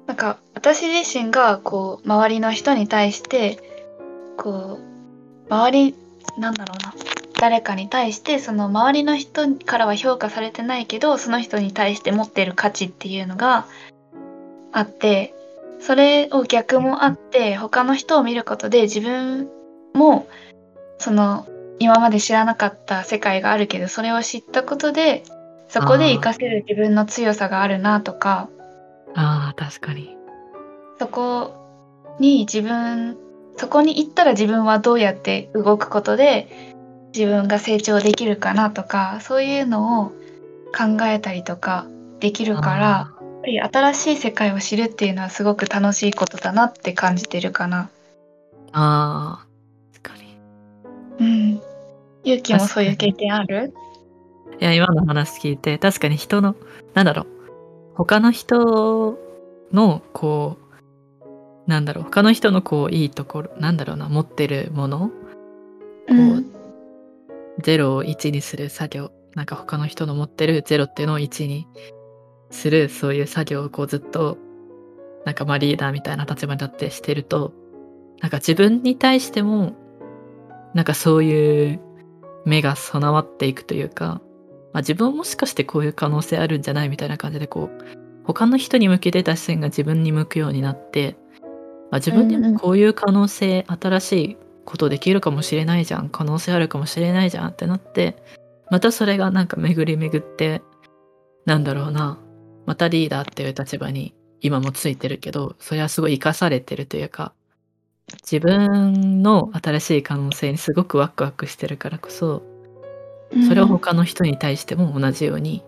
[0.08, 3.60] なんか私自身がこう周りの人に対して
[4.38, 5.96] こう周り
[6.38, 6.94] なんだろうな
[7.39, 13.65] 誰かに対してその周りの人からは評価されてないけどその人に対して持ってる価値っていうのが
[14.71, 15.34] あって
[15.80, 19.50] それを逆もあって他の人を見ることで自分
[19.93, 20.28] も
[20.98, 21.48] その
[21.80, 25.24] 今まで知らなかった世界があるけどそれを知ったことで
[25.67, 28.50] そこで活かせる自分の強さがあるなとか
[29.13, 30.15] あー確かに。
[31.00, 31.54] そこ
[32.19, 33.17] に自分
[33.58, 36.75] そこに行ったら自分はどうやって動くことで
[37.15, 40.10] 自分が成長できるかなとかそういうのを
[40.75, 41.86] 考えたりとか
[42.19, 47.89] できるからやっぱり新しい世界を知るっていうのはすごく楽しいことだなって感じてるかな。
[48.73, 50.38] あー確かに
[51.19, 51.62] うん。
[52.25, 53.73] ゆうきもそういう経験ある？
[54.60, 56.56] いや今の話聞いて確かに人の
[56.93, 57.28] なんだろう
[57.95, 59.17] 他の人
[59.71, 60.58] のこ
[61.67, 65.12] うなんだろう他の人のこういいところなんだろうな持ってるもの
[66.08, 66.55] うん。
[67.62, 71.68] 0を1にする作業なんか他の人の持ってる0っていうのを1に
[72.52, 74.38] するそういう作業をこうずっと
[75.26, 77.54] なんかまあリーダーみたいな立場に立ってしてると
[78.22, 79.74] なんか自分に対しても
[80.74, 81.80] なんかそういう
[82.46, 84.22] 目が備わっていくというか、
[84.72, 91.15] まあ、自分もしかしてこういう可能性あるんじゃないみたいな感じでこう他の人に向けてた視線が自分に向くようになって、
[91.91, 96.10] まあ、自分にもこういう可能性、新しいことできるかもしれないじゃん。
[96.10, 98.17] 可能性あるかもしれないじゃんってなって
[98.69, 100.62] またそれがなんか巡り巡って
[101.45, 102.19] なんだろうな。
[102.65, 107.34] またリーダーっていう立場に今もついてるけどそれはすごい生かされてるというか
[108.23, 112.43] 自分の新しい可能性にすごくワクワクしてるからこそ
[113.47, 115.63] それを他の人に対しても同じように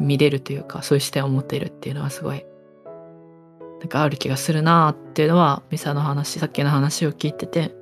[0.00, 2.44] 見れるというかそういう視点を持っているっていうのはすごい
[3.80, 7.74] なんかある気がするなっていうのはミサの話さっきの話を聞いてて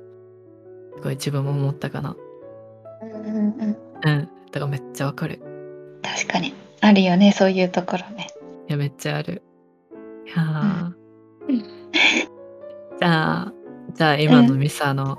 [0.95, 2.15] すごい自分も思ったかな
[3.01, 3.77] うんうんうん。
[4.05, 5.39] うんだからめっちゃわかる
[6.01, 6.53] 確かに。
[6.81, 8.27] あるよね、そういうところね。
[8.67, 9.41] いやめっちゃある
[10.25, 13.53] いやー、うんじゃあ
[13.93, 15.17] じゃあ今のミサの、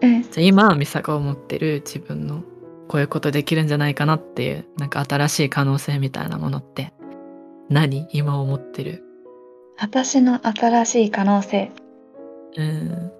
[0.00, 0.22] うん。
[0.22, 2.42] じゃあ今ミサが思ってる自分の
[2.88, 6.92] こういうことできるんじゃないかなっていうなんか新しい可能性みたいなものって
[7.68, 9.04] 何今思ってる？
[9.78, 11.70] 私の新しい可能性。
[12.56, 13.12] うんうん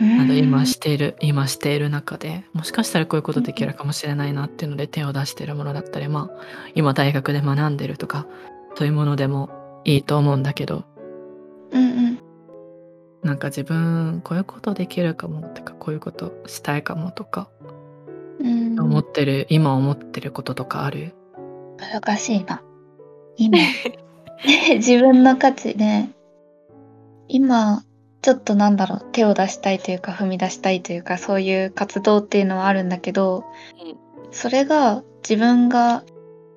[0.00, 8.26] あの今している今している中でもしかしたらこういうことできるかもしれないなっていうので手を出しているものだったりまあ今大学で学んでるとか
[8.76, 9.50] そういうものでも
[9.84, 10.84] いいと思うんだけど
[11.70, 12.18] うんうん。
[13.22, 17.50] なんか自分こういうことできるかもとかこういうことしたいかもとか
[18.40, 21.14] うん、思ってる、今思ってることとかある？
[21.78, 22.62] 難しいな。
[23.36, 23.58] 今、
[24.76, 26.10] 自分の価値ね、
[27.28, 27.84] 今、
[28.22, 33.44] ちょっとなんだろう、手を出したいというか、踏み出したいというか、そういう活動っていうのはあるんだけど、
[34.30, 36.04] それが自分が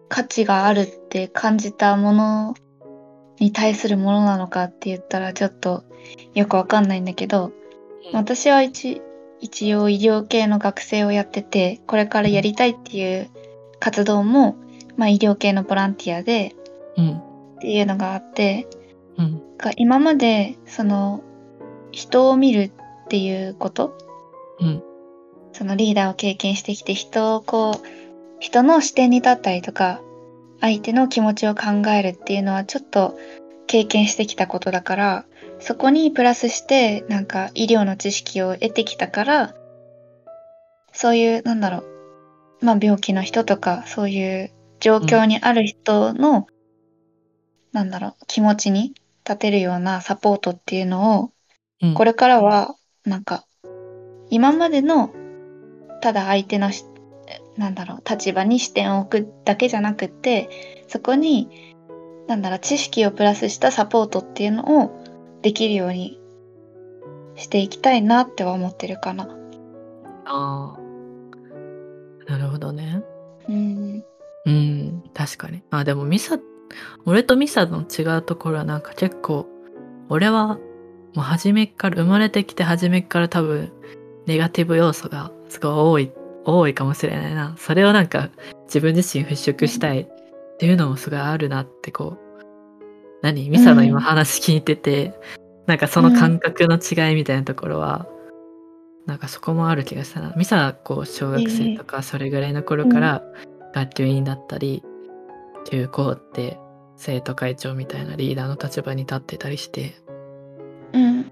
[0.10, 2.54] 価値があるって感じたもの
[3.39, 5.84] に対するものなのかって言ったらちょっと
[6.34, 7.52] よくわかんないんだけど、
[8.12, 9.02] 私は一
[9.39, 13.30] 一応医療系の学生をやっててこれからやりたいっていう
[13.80, 14.56] 活動も、
[14.95, 16.56] まあ、医療系のボランティアで
[16.95, 17.17] うん。
[17.17, 18.67] っていうのがあって
[19.17, 19.41] うん。
[19.58, 21.23] が今までその
[21.94, 23.98] 人を見るっていうこと？
[24.60, 24.84] うん。
[25.54, 27.88] そのリーダーを経験してきて人をこう
[28.40, 30.02] 人の視点に立ったりとか
[30.60, 33.18] 相手の気持ちを考えるっていうのはちょっと
[33.68, 35.26] 経験してきたことだから
[35.60, 39.56] そこにプラスしてなんか医療の知識を得てきたから
[40.92, 42.66] そういうなんだろう。
[42.66, 46.48] まあ病気の人とかそういう状況にある人の、
[47.72, 48.94] なんだろう気持ちに
[49.26, 51.32] 立てるようなサポートっていうのを
[51.84, 51.93] うん。
[51.93, 53.46] これからはなんか
[54.30, 55.13] 今までの
[56.02, 56.86] ただ相手のし
[57.58, 60.50] なんだろう立場に視点を置くだけじゃなくって
[60.88, 61.50] そこに
[62.28, 65.04] なんだろう知識をプラスしたサポートっていうのを
[65.41, 66.19] できるように
[67.36, 69.28] していきたいなっては思ってるかな。
[70.26, 70.80] ああ
[72.32, 73.04] なるほどね。
[73.50, 74.04] うん。
[74.46, 75.63] うん確かに。
[75.69, 76.39] あでもミサ
[77.06, 79.48] 俺とミサの違うところはなんか結構
[80.10, 80.58] 俺は
[81.13, 83.71] もう初めっから生まれてきて初めっから多分
[84.26, 86.12] ネガティブ要素がすごい多い
[86.45, 87.56] 多いかもしれないな。
[87.58, 88.30] それをなんか
[88.65, 90.08] 自分自身払拭したいっ
[90.58, 92.43] ていうのもすごいあるなってこう
[93.21, 93.49] 何？
[93.49, 95.13] ミサの今話聞いてて、
[95.67, 98.06] なんかその感覚の違いみたいなところは、
[99.06, 100.34] なんかそこもある気がしたな。
[100.36, 103.23] ミサはこう小学生とかそれぐらいの頃から
[103.73, 104.84] 学級委員だったり
[105.69, 106.60] 中高って
[106.97, 109.95] 生徒会長みたいなリーダーの立場に立ってたりして
[110.94, 111.32] うん。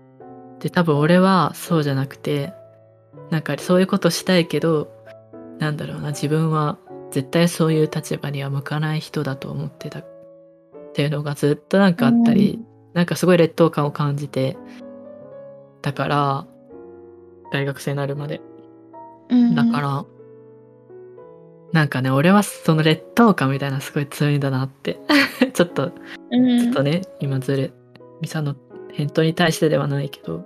[0.60, 2.54] で多分俺はそうじゃなくて
[3.30, 4.91] なんかそういうことしたいけど
[5.58, 6.78] なんだろうな自分は
[7.12, 10.00] 絶対そういう立場には向かない人だと思ってた。
[10.00, 10.06] っ
[10.93, 12.60] ていうのがずっとなんかあったり、
[12.93, 14.58] なんかすごい劣等感を感じて
[15.82, 16.47] だから
[17.52, 18.41] 大学生になるまで。
[19.30, 19.56] うん。
[19.56, 20.06] だから、
[21.74, 25.00] なんかね俺はその劣等感みたいなのすごい強いんだなって。
[25.54, 25.91] ちょっと
[26.32, 26.60] うん。
[26.60, 27.71] ちょっとね、今ずれ
[28.21, 28.56] ミサの
[28.93, 30.45] 返答に対してではないけど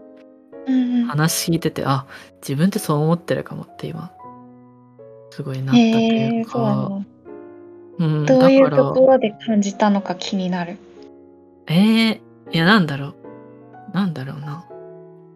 [0.68, 1.06] うんうん。
[1.06, 2.06] 話聞いててあ
[2.42, 4.12] 自分ってそう思ってるかもって今
[5.32, 7.06] すごいなったというか、そうなの。
[7.98, 8.84] うん、どういうだから。
[8.84, 10.78] ところで感じたのか気になる。
[11.68, 12.20] えー、
[12.54, 13.16] いやなんだろう。
[13.94, 14.66] なんだろうな。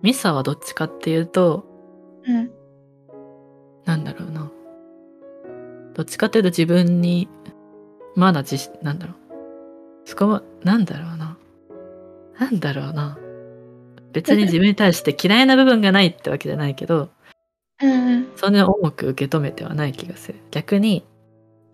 [0.02, 1.66] ミサはどっちかっていうと
[2.26, 2.50] うん。
[3.84, 4.50] なんだろうな。
[5.96, 7.28] どっちかっていうと自分に
[8.16, 9.16] まだ自信なんだろう。
[10.06, 11.29] そこはなんだろうな
[12.40, 13.18] なんだろうな。
[14.14, 17.10] 別に自分に対して嫌いな部分がないってわけじゃないけど
[17.82, 18.28] うん。
[18.36, 20.40] そんなに重く受け止めてはない気がする。
[20.52, 21.06] 逆に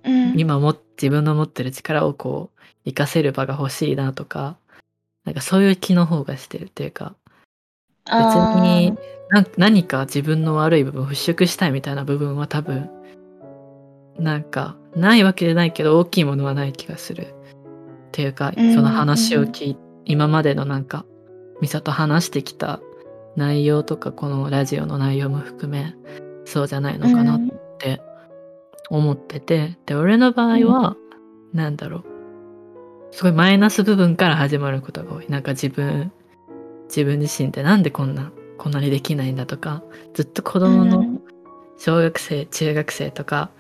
[0.04, 0.40] うん。
[0.40, 4.58] 今も自分の持ってる力をこう活かせる場が欲しいなとか
[5.24, 7.16] なんかそういう気の方がしてるっていうか
[8.06, 8.94] 別に
[9.30, 12.90] な何か自分の悪い部分を払拭したいみたいな部分は多分
[14.20, 17.34] なんかないわけじゃないけど大きいものはない気がする
[18.08, 18.74] っていうかうん。
[18.76, 21.06] その話を聞い今までのなんか
[21.62, 22.82] ミサと話してきた
[23.36, 25.96] 内容とかこのラジオの内容も含め
[26.46, 27.42] そうじゃないのかなっ
[27.80, 28.02] て
[28.90, 30.96] 思っててで俺の場合は
[31.54, 32.06] なんだろう。
[33.12, 35.28] すごいマイナス部分から始まることが多い。
[35.30, 36.12] なんか自分
[36.88, 39.84] 自分自身ってなんでこんなこんなにできないんだとか
[40.14, 41.22] ずっと子供のうん。
[41.78, 43.52] 小学生中学生とか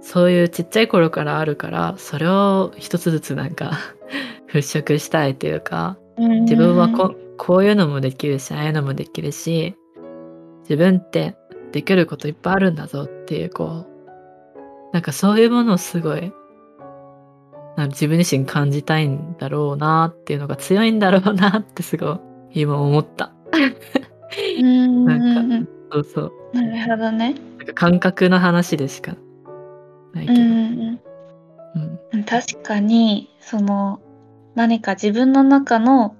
[0.00, 3.72] そういうちっちゃい頃からあるからそれを一つずつなんか
[4.50, 6.42] 払拭したいというかうん。
[6.42, 9.74] 自分はここういうのもできるしああいうのもできるし
[10.62, 11.36] 自分って
[11.72, 13.98] できることいっぱいあるんだぞっていうこう
[14.92, 16.32] なんかそういうものをすごい
[17.76, 22.14] なんか自分自身感じたいんだろうなっていうのが強いんだろうなってすご
[22.50, 23.32] い今思った。
[24.58, 25.04] うん。
[25.04, 26.32] なんかそうそう。
[26.54, 27.34] なるほどね。
[27.58, 29.14] なんか感覚の話でしか
[30.12, 31.00] ないけど、うん
[32.26, 34.00] 確かにその
[34.58, 36.16] 何か自分の中の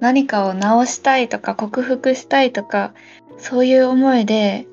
[0.00, 2.94] 何かを直したいとか克服したいとか
[3.36, 4.66] そういう思いで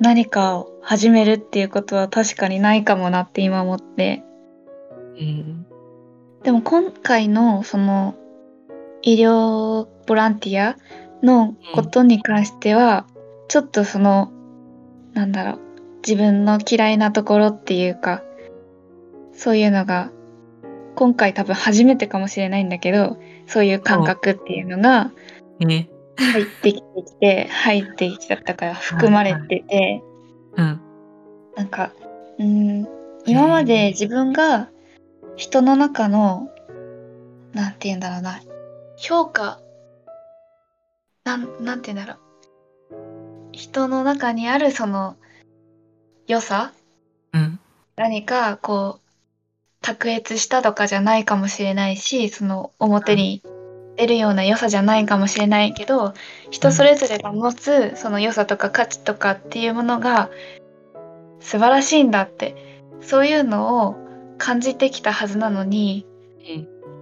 [0.00, 4.24] 何かを始めるっていうことは確かにないかもなって今思って。
[5.20, 5.66] うん。
[6.42, 8.16] でも今回のその
[9.02, 10.76] 医療ボランティア
[11.24, 13.06] のことに関しては、
[13.46, 14.32] ちょっとその
[15.12, 15.60] なんだろう
[16.04, 18.24] 自分の嫌いなところっていうか
[19.32, 20.10] そういうのが
[21.00, 25.10] 今回多分初めてかもしれないんだけどそういう感覚っていうのが
[25.58, 25.88] ね
[26.18, 30.02] 入ってきてきて入ってきちゃったから含まれてて。
[30.56, 30.80] うん。
[31.56, 31.90] なんか
[32.38, 32.86] うん
[33.24, 34.68] 今まで自分が
[35.36, 36.50] 人の中の、
[37.54, 38.42] なんて言うんだろうな、
[38.98, 39.58] 評価、
[41.24, 43.48] なん、なんて言うんだろう。
[43.52, 45.16] 人の中にあるその
[46.26, 46.72] 良さ
[47.32, 47.58] うん。
[47.96, 49.09] 何かこう
[49.82, 53.42] 卓越したとかじゃないかもしれないしその表に
[53.96, 56.14] 出るような良さじゃないかもしれないけど
[56.50, 60.30] 人それぞれが持つその良さとか価値とかっていうものが
[61.40, 63.96] 素晴らしいんだってそういうのを
[64.38, 66.06] 感じてきたはずなのに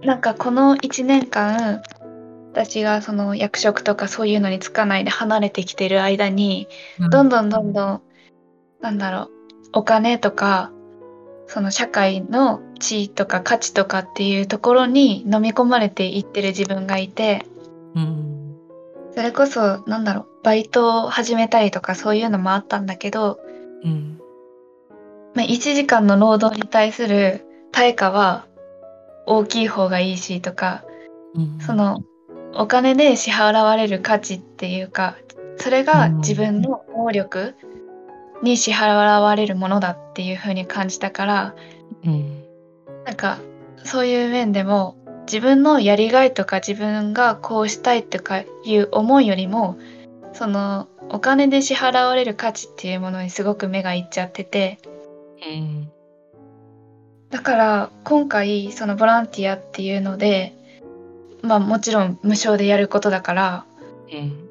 [0.03, 1.81] なんかこの1年間
[2.51, 6.67] 私がその役職とかそういうのにつかないで離れてきてる間に
[6.99, 7.09] うん。
[7.09, 8.01] どんどんどんどん、
[8.81, 9.29] なんだろう、
[9.73, 10.71] お金とか、
[11.47, 17.45] その社会の地位とか価値とかっていうところに飲み込まれていってる自分がいて、
[17.95, 18.55] うん。
[19.11, 23.39] それこそ、なんだろう、バイトを始めたりとかそういうのもあったんだけど、
[23.83, 24.19] うん。
[25.35, 28.47] まあ、1時間の労働に対する対価は
[29.27, 30.83] 大きい方がいいしとか、
[31.35, 31.59] うん。
[31.59, 32.03] その
[32.53, 35.15] お金で支払われる価値っていうか
[35.57, 37.55] それがうん自分の能力
[38.41, 41.55] に支払われるものだっていう風に感じたから
[42.05, 42.38] うん。
[43.09, 43.39] なんか
[43.83, 44.95] そういう面でも
[45.25, 49.79] 自分のやりがいとか自分がこうしたいとかいう思いよりも
[50.33, 54.77] そのお金で支払われる価値っていうものにすごく目がいっちゃってて
[55.43, 55.91] うん。
[57.31, 60.53] だから今回そのボランティアっていうので
[61.41, 63.65] まあもちろん無償でやることだから
[64.13, 64.49] うん。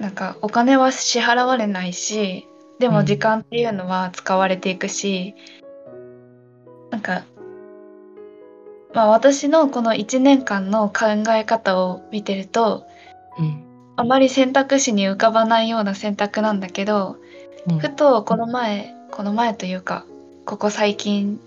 [0.00, 2.46] なんかお金は支払われないし
[2.78, 5.34] でうんも時間っていうのは使われていくし、
[6.94, 7.24] なんか
[8.94, 12.86] まあ私のこの1年間の考え方を見てると
[13.38, 13.64] うん。
[13.96, 17.16] あまり選択肢に浮かばないような選択なんだけど
[17.68, 17.78] うん。
[17.78, 20.06] ふとこの前この前というか
[20.46, 21.40] ここ最近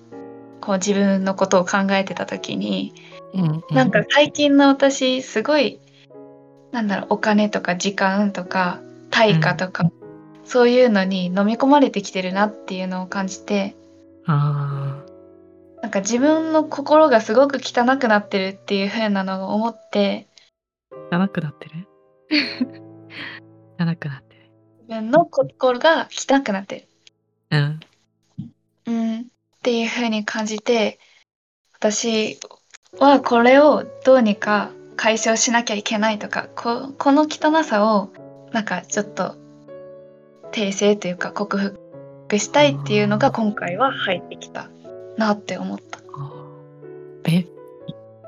[0.62, 2.94] こう自分のことを考えてた時に
[3.34, 3.64] うん。
[3.72, 5.80] なんか最近の私すごい
[6.72, 9.90] なんだろうお金とか時間とか対価とか、
[10.44, 13.76] そういうのに飲み込まれてきてるなっていうのを感じて
[14.26, 14.97] あ
[15.82, 20.28] なんか自分の心がすごく汚くなってるっていう風なのを思って
[21.12, 21.20] あ。
[21.20, 21.88] 汚くなってる？
[23.80, 24.50] 汚くなってる。
[24.88, 26.88] 自分の心が汚くなって
[27.52, 27.80] る、うん。
[28.88, 29.24] うん、っ
[29.62, 31.00] ていう風に感じて
[31.76, 32.40] 私
[32.98, 38.10] はこれをどうにか解消しなきゃいけないとかここの汚さを
[38.52, 39.36] なんかちょっと
[40.52, 44.70] 訂正というか克服したいっていうのが今回は入ってきた
[45.18, 46.00] なって思った。
[47.30, 47.46] え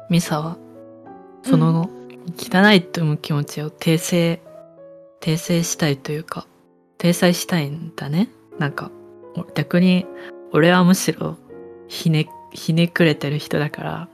[0.09, 0.57] ミサは？
[1.43, 1.89] その、
[2.37, 4.41] 汚いと思う気持ちを訂正
[5.21, 6.45] 訂正したいというか
[6.97, 8.29] 訂載したいんだね。
[8.57, 8.91] なんか
[9.35, 10.05] お逆に
[10.51, 11.37] 俺はむしろ
[11.87, 14.09] ひねひねくれてる人だから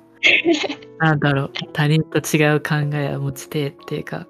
[0.99, 4.27] なんだろう他人と違う考えを持ちてえっていうか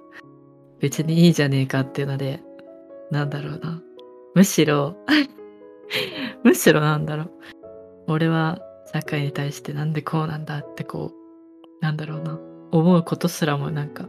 [0.80, 2.42] 別にいいじゃねえかっていうので
[3.12, 3.82] なんだろうな。
[4.36, 4.96] むしろ
[6.44, 7.32] むしろなんだろう
[8.08, 8.60] 俺は
[8.94, 12.40] 社会に対してなんでこうなんだってこうなんだろうな。
[12.72, 14.08] 思うことすらもなんか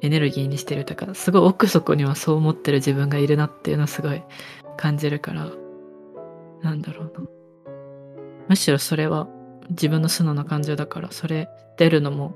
[0.00, 4.22] エネルギーにしてるとかすごい奥底にはそう思ってる自分がいるなっていうのはすごい
[4.76, 5.50] 感じるから
[6.62, 7.26] なんだろうな。
[8.48, 9.28] むしろそれは
[9.70, 12.34] 自分の素直な感情だからそれ出るのも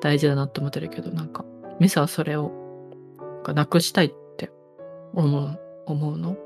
[0.00, 1.44] 大事だなと思ってるけどなんか
[1.80, 2.52] ミサはそれを
[3.18, 4.50] なんかなくしたいって
[5.14, 6.36] 思う思うの？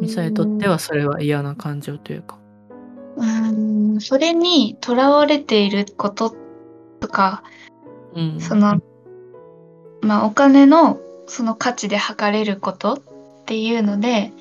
[0.00, 2.38] ミサにとってはそれは嫌な感情というか。
[3.16, 4.00] うーん。
[4.00, 6.34] それにとらわれていること
[7.00, 7.42] とか
[8.14, 8.40] うん。
[8.40, 8.80] その
[10.00, 13.00] まあお金のその価値で測れることっ
[13.46, 14.32] ていうので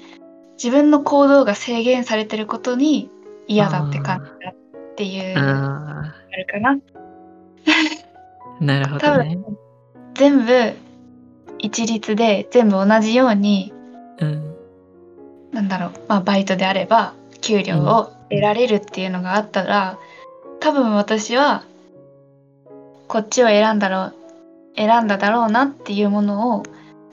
[0.54, 3.10] 自分の行動が制限されてることに
[3.48, 4.56] 嫌だって感じたっ
[4.96, 6.72] ていうああるかな。
[6.72, 9.36] あなるほ多どね。
[9.36, 9.58] 分
[10.14, 10.74] 全部
[11.60, 13.74] 一律で全部同じように
[14.20, 14.51] うん
[15.52, 19.98] なんだろう、まあ、バイトであれば給料を得られるっていうのがあったら、
[20.60, 21.64] 多分私は
[23.08, 24.16] こっちを選んだろう
[24.76, 26.64] 選んだだろうなっていうものを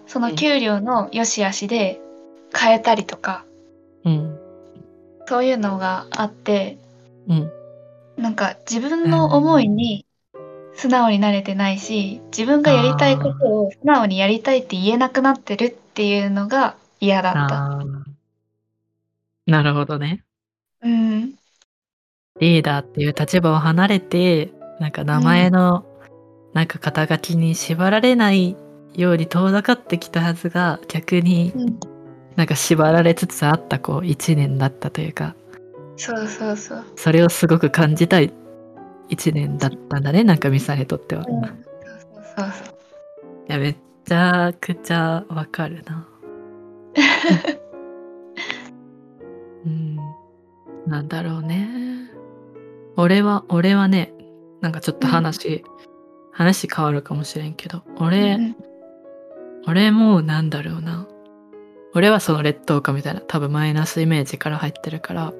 [0.06, 2.00] その給料の良し悪しで
[2.54, 3.44] 変えたりとか
[4.04, 4.38] うん。
[5.26, 6.78] そういうのがあって
[7.26, 7.50] うん。
[8.16, 10.06] なんか自分の思いに
[10.74, 17.97] 素直になれてないし自分がやりたいことを素直にやりたいって言えなくなってるっていうのが嫌だった。
[19.48, 20.22] なるほどね。
[20.82, 21.34] うん。
[22.38, 25.86] リーダーっていう立場を離れてなんか名前の
[26.52, 28.56] なんか肩書きに縛られない
[28.94, 31.80] ように遠ざかってきたはずが逆にうん。
[32.36, 35.34] なんか縛られつつあったこう1年だったというか。
[35.96, 36.84] そうそうそう。
[36.94, 38.32] それをすごく感じたい
[39.08, 41.44] 1年だったんだねなんかミサにとっては、うん。
[41.44, 41.56] いそう
[42.14, 42.74] そうそうそう。
[43.48, 46.06] やめっちゃくちゃわかるな
[49.68, 50.90] うん。
[50.90, 51.68] なんだろうね。
[52.96, 54.12] 俺は俺はね
[54.60, 55.62] なんかちょっと話、
[56.32, 58.56] 話変わるかもしれんけど俺、うん
[59.66, 61.06] 俺もなんだろうな。
[61.94, 65.32] 俺はその劣等感みたいな多分マイナスイメージから入ってるから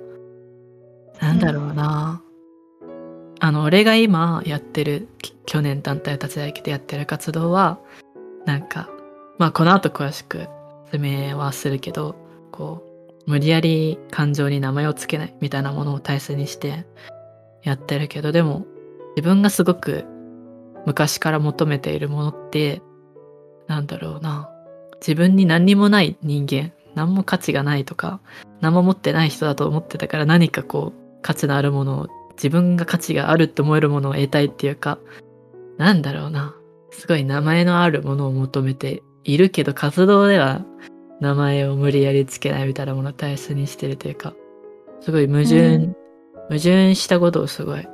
[1.20, 2.22] なんだろうな、
[3.38, 7.78] あの俺が今やってるき去年団体立ち上げてやってる活動は
[8.46, 8.88] なんか
[9.38, 10.48] まあこの後詳しく
[10.86, 12.16] 説明はするけど
[12.50, 12.87] こう
[13.28, 16.86] 無理やり感情に名前をつけないみたいなものを大切にして
[17.62, 18.64] やってるけどでも
[19.16, 20.06] 自分がすごく
[20.86, 22.80] 昔から求めているものって
[23.66, 24.48] なんだろうな。
[25.00, 28.20] 自分に何にもない人間何も価値がないとか
[28.60, 34.98] 何も持ってない人だと思ってたから何かこう価値のあるものを自分が価値があるって思えるものを得たいっていうか
[35.76, 36.54] なんだろうな。
[36.90, 40.64] すごい名前のあるものを求めているけど活動では
[41.20, 44.34] 名前を無理やりつけないみたいなものを大切にしてるというか
[45.00, 45.96] すごい矛盾、うん。
[46.48, 47.86] 矛盾したことをすごい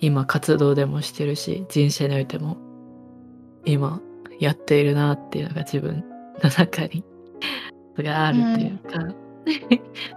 [0.00, 2.56] 今活動でもしてるし人生においても
[3.64, 4.00] 今
[4.38, 6.04] やっているなっていうのが自分
[6.42, 7.04] の中に
[7.98, 9.14] があるというか、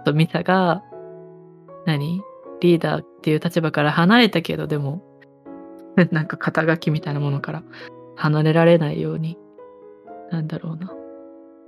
[0.04, 0.82] とミサが
[1.86, 2.22] 何？
[2.60, 5.02] リーダーっていう立場から離れたけどでも
[6.10, 7.62] なんか肩書きみたいなものから
[8.16, 9.38] 離れられないように
[10.30, 10.92] なんだろうな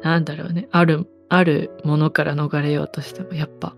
[0.03, 0.68] なんだろうね。
[0.72, 3.74] あるあるものから逃れようとしてもやっぱ。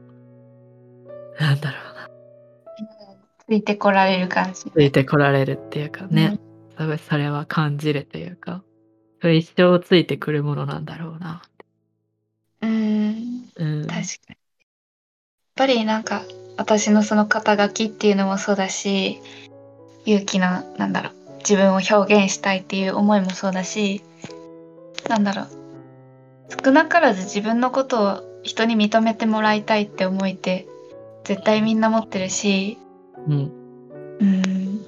[1.39, 2.11] なんだろうな。
[3.49, 4.71] ついてこられる感じ。
[4.71, 6.39] ついてこられるっていうかね、
[6.79, 8.63] すごいそれは感じるというか。
[9.21, 11.43] それ一生ついてくるものなんだろうな。
[12.63, 13.45] うん。
[13.57, 13.87] うん。
[13.87, 14.05] 確かに。
[14.29, 14.37] やっ
[15.57, 16.23] ぱりなんか
[16.57, 19.21] 私のその肩書きっていうのもそうだし
[20.05, 21.25] 勇気のなんだろう。
[21.39, 24.03] 自分を表現したいっていう思いもそうだし
[25.09, 25.64] なんだろう
[26.49, 30.67] 少なからず自分のことを人に認めてもらいたいって思いって
[31.25, 32.79] 絶対みんな持ってるし
[33.27, 33.53] うん。
[34.21, 34.81] うん。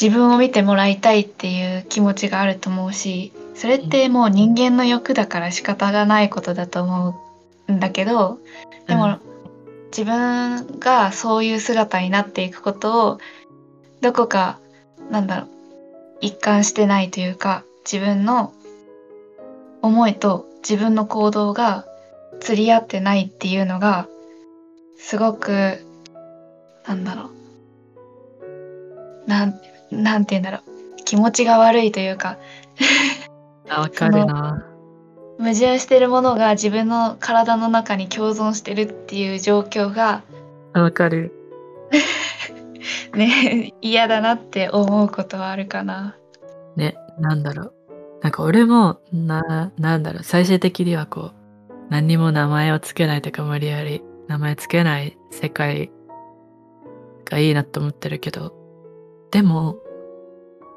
[0.00, 7.20] 自分を見てもらいたいっていう気持ちがあると思うしそれってもう人間の欲だから仕方がないことだと思
[7.68, 8.38] うんだけど
[8.86, 9.20] でも、うん。
[9.90, 13.18] 自分がそういう姿になっていくことを
[14.00, 14.58] どこか
[15.10, 15.48] なんだろう
[16.20, 18.52] 一貫してないというか自分の
[19.82, 21.86] 思いと自分の行動が
[22.40, 24.08] 釣り合ってないっていうのが
[24.96, 25.78] すごく
[26.86, 27.30] なんだろ
[29.26, 29.28] う。
[29.28, 29.60] なん
[29.90, 31.04] なんて言うんだろう。
[31.04, 32.38] 気持ちが悪いというか。
[33.68, 34.64] あわかるな。
[35.38, 40.22] 矛盾してるものが自分の体の中に共存してるっていう状況が
[40.72, 41.32] あわかる。
[43.14, 46.16] ね嫌だなって思うことはあるかな。
[46.76, 47.72] ねなんだろう
[48.22, 55.90] なんか俺もななんだろう最終的にはこう何にも名前をつけないというか無理やり名前つけない世界
[57.24, 58.54] がいいなと思ってるけど
[59.30, 59.76] でも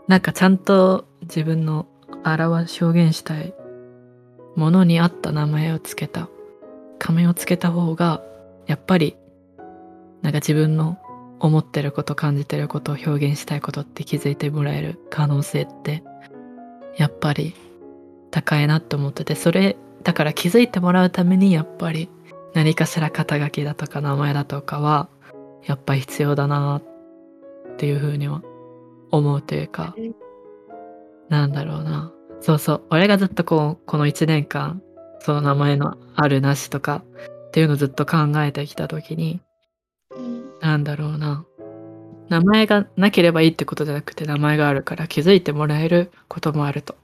[0.08, 1.88] なんかちゃんと自分の
[2.24, 3.54] 表表現したい
[4.56, 6.30] ものに合った名前をつけた
[7.00, 8.24] 仮面をつけた方が
[8.68, 9.18] やっぱり
[10.22, 10.98] なんか自分の
[11.40, 16.04] 思ってること感じてることを表現したいことって気づいてもらえる可能性って
[16.98, 17.56] やっぱり
[18.32, 22.10] 高いなって思っててそれだから気づいてもらうためにやっぱり
[22.54, 25.10] 何かしら肩書きだとか名前だとかは
[25.66, 28.42] やっぱり必要だなっていうふうには
[29.12, 29.96] 思うというか
[31.30, 32.12] なんだろうな。
[32.42, 32.82] そうそう。
[32.90, 34.82] 俺がずっとこうこの1年間
[35.20, 37.04] その名前のあるなしとか
[37.48, 39.40] っていうのをずっと考えてきた時に
[40.60, 41.46] なんだろうな
[42.32, 46.96] 名前がなければいいってことじゃなくて名前があるから気づいてもらえることもあると。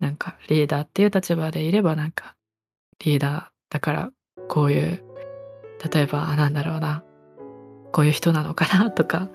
[0.00, 2.34] なんかリーダーっていう立場でいればなんか
[3.04, 4.10] リーダーだから
[4.48, 5.02] こういう
[5.92, 7.02] 例えばなんだろうな
[7.92, 9.28] こういう人なのかなとか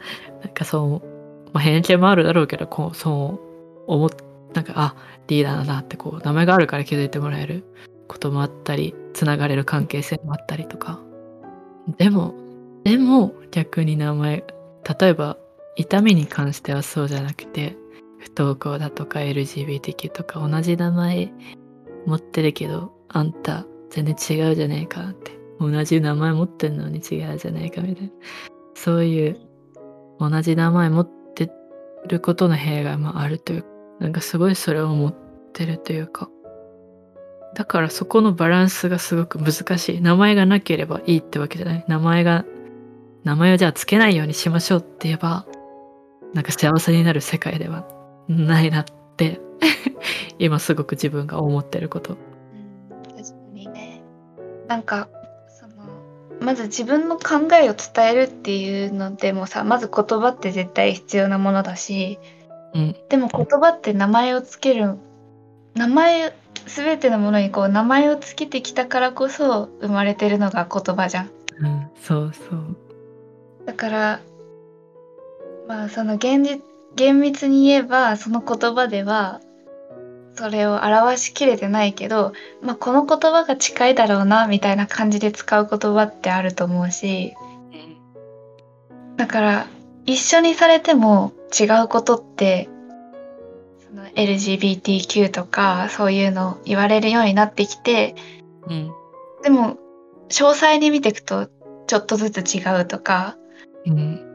[0.44, 3.40] なんかそう、まあ、偏見もあるだろうけどこうそ
[3.88, 4.10] う思っ
[4.54, 4.96] なんかあ
[5.28, 7.64] リーダーだなってこう名前があるから気づいてもらえる
[8.08, 11.00] こともあったりつながれる関係性もあったりとか。
[11.98, 12.36] でも
[12.84, 14.44] でも逆に名前
[15.00, 15.38] 例えば
[15.76, 17.78] 痛みに関してはそうじゃなくて
[18.20, 21.32] 不登校だとか LGBTQ とか同じ名前
[22.06, 28.12] 持ってるけどあんた全然違うじゃねえかって同じ名前持ってんのに違うじゃねえかみたいな。
[28.74, 29.40] そういう
[30.20, 31.52] 同じ名前持って
[32.08, 33.66] ることの弊害もあるという
[34.00, 35.16] なんかすごいそれを思っ
[35.54, 36.30] てるというか。
[37.54, 40.02] だからそこのバランスがすごく難しい。
[40.02, 41.86] 名前がなければいいってわけじゃない。
[41.88, 42.46] 名前が
[43.24, 45.46] 名前をじゃあつけないようにしましょうって言えば
[46.34, 47.86] なんか幸せになる世界では
[48.28, 48.86] ないなっ
[49.18, 49.40] て
[50.40, 52.14] 今すごく自分が思ってること。
[52.14, 54.02] うん確かにね。
[54.68, 55.10] なんか
[55.50, 55.74] その
[56.40, 62.18] まず自分の考えを伝えるっていうのでもさまず言葉って絶対必要なものだし
[62.74, 62.96] うん。
[63.10, 64.98] でも言葉って名前をつける
[65.76, 66.34] 名前
[66.66, 71.32] 全てのものにこう名前をつけてきたからこそ生まれてるのが言葉じゃん。
[71.60, 72.91] うんそうそう
[73.66, 74.22] だから
[75.68, 76.62] まあその現実
[76.96, 79.42] 厳密に言えばその言葉では
[80.34, 87.36] それを表しきれてないけど、まあ、この言葉が近いだろうなみたいな感じで使う言葉ってあると思うし
[89.18, 89.68] だから
[90.06, 92.70] 一緒にされても違うことって
[93.88, 98.16] その LGBTQ とかそういうの言われるようになってきて
[98.68, 98.92] うん。
[99.44, 99.78] でも
[100.30, 101.50] 詳細に見ていくと
[101.88, 103.38] ちょっとずつ違うとか
[103.86, 104.32] うん。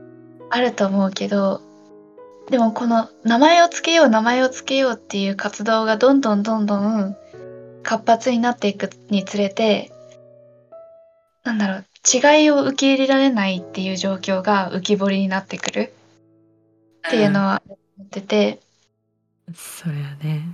[0.50, 1.60] あると思うけど
[2.50, 7.16] でもこの名前をつけよう名前をつけようっていう活動がどんどんどんどん
[7.82, 9.92] 活発になっていくにつれて
[11.42, 15.92] なんだろう違いを受け入れられないっていう状況が浮き彫りになってくる
[17.08, 18.60] っていうのは思ってて。
[19.54, 20.46] そりゃね。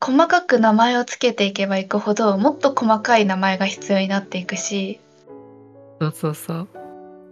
[0.00, 5.00] 細かく名前をつけていけばいくほどもっと細かい名前が必要になっていくし。
[6.00, 6.83] そうそうそう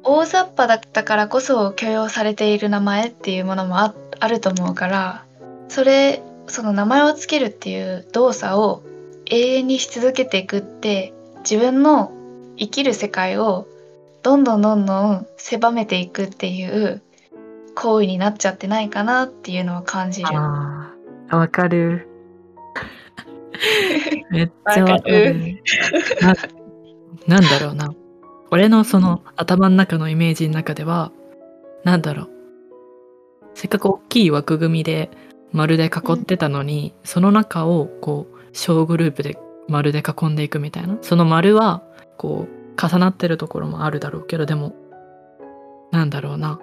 [0.04, 5.24] 大雑把だったからこそ許容されている名前っていうものもああると思うから
[5.68, 8.82] それその名前をつけるっていう動作を
[9.26, 12.12] 永遠にし続けていくって自分の
[12.58, 13.66] 生きる世界を
[14.22, 17.02] どんどんどんどん狭めていくっていう
[17.74, 20.28] 行為になっちゃってないかなっていうのは感じる。
[20.30, 20.92] あ
[21.30, 22.08] あわかる。
[24.30, 25.62] めっちゃわかる。
[26.20, 26.34] な
[27.26, 27.94] なんだろうな
[28.52, 31.10] 俺のその頭の中のイメージの中では
[31.84, 32.30] なんだろう。
[33.54, 35.10] せっかく大きい枠組みで
[35.52, 39.38] 丸で囲ってたのに、その中をこう小グループで
[39.68, 40.98] 丸で囲んでいくみたいな。
[41.00, 41.82] その丸は
[42.18, 44.74] こう重なってるところもあるだろうけどでも
[45.90, 46.60] なんだろうな。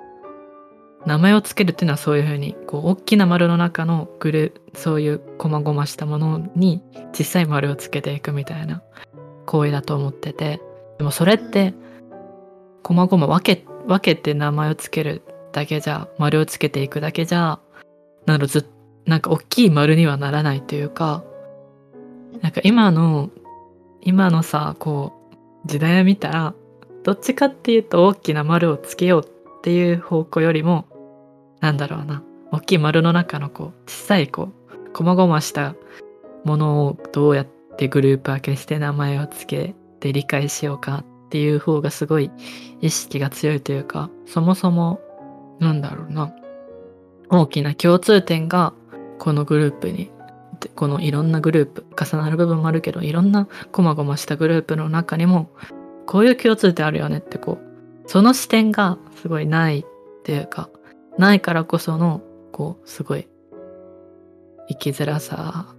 [1.07, 6.83] 名前をつけるっていうのはそういうふうにこう大きな丸の中のグルそういう細々したものに
[7.13, 8.83] 小さい丸をつけていくみたいな
[9.47, 10.61] 行為だと思ってて。
[10.99, 11.73] でもそれって
[12.83, 15.23] 細々分け分けて名前をつける
[15.53, 17.59] だけじゃ丸をつけていくだけじゃ
[18.25, 18.69] なんず
[19.05, 21.23] なんか大きい丸にはならないというか
[22.41, 23.29] なんか今の
[24.01, 25.13] 今のさこ
[25.65, 26.53] う時代を見たら
[27.03, 30.85] どっちかっていうと大きな丸をつけようっていう方向よりも
[31.61, 35.75] なんだろうな大きい丸の中のこう小さいこう細々した
[36.43, 37.47] ものをどうやっ
[37.77, 42.31] てグループ分けして名前をつけて理解しようかっていう方がすごい
[42.81, 44.99] 意識が強いというかそもそも
[45.59, 46.33] なんだろうな。
[47.29, 48.73] 大きな共通点が
[49.19, 50.09] このグループに
[50.75, 55.49] このいろんなグループ重なる部分もあるけどいろんな細々したグループの中にも
[56.05, 59.85] こういう共通点あるよねってこうその視点がすごいないっ
[60.23, 60.69] ていうか
[61.17, 62.21] ないからこその
[62.51, 63.27] こうすごい
[64.69, 65.75] 生きづらさ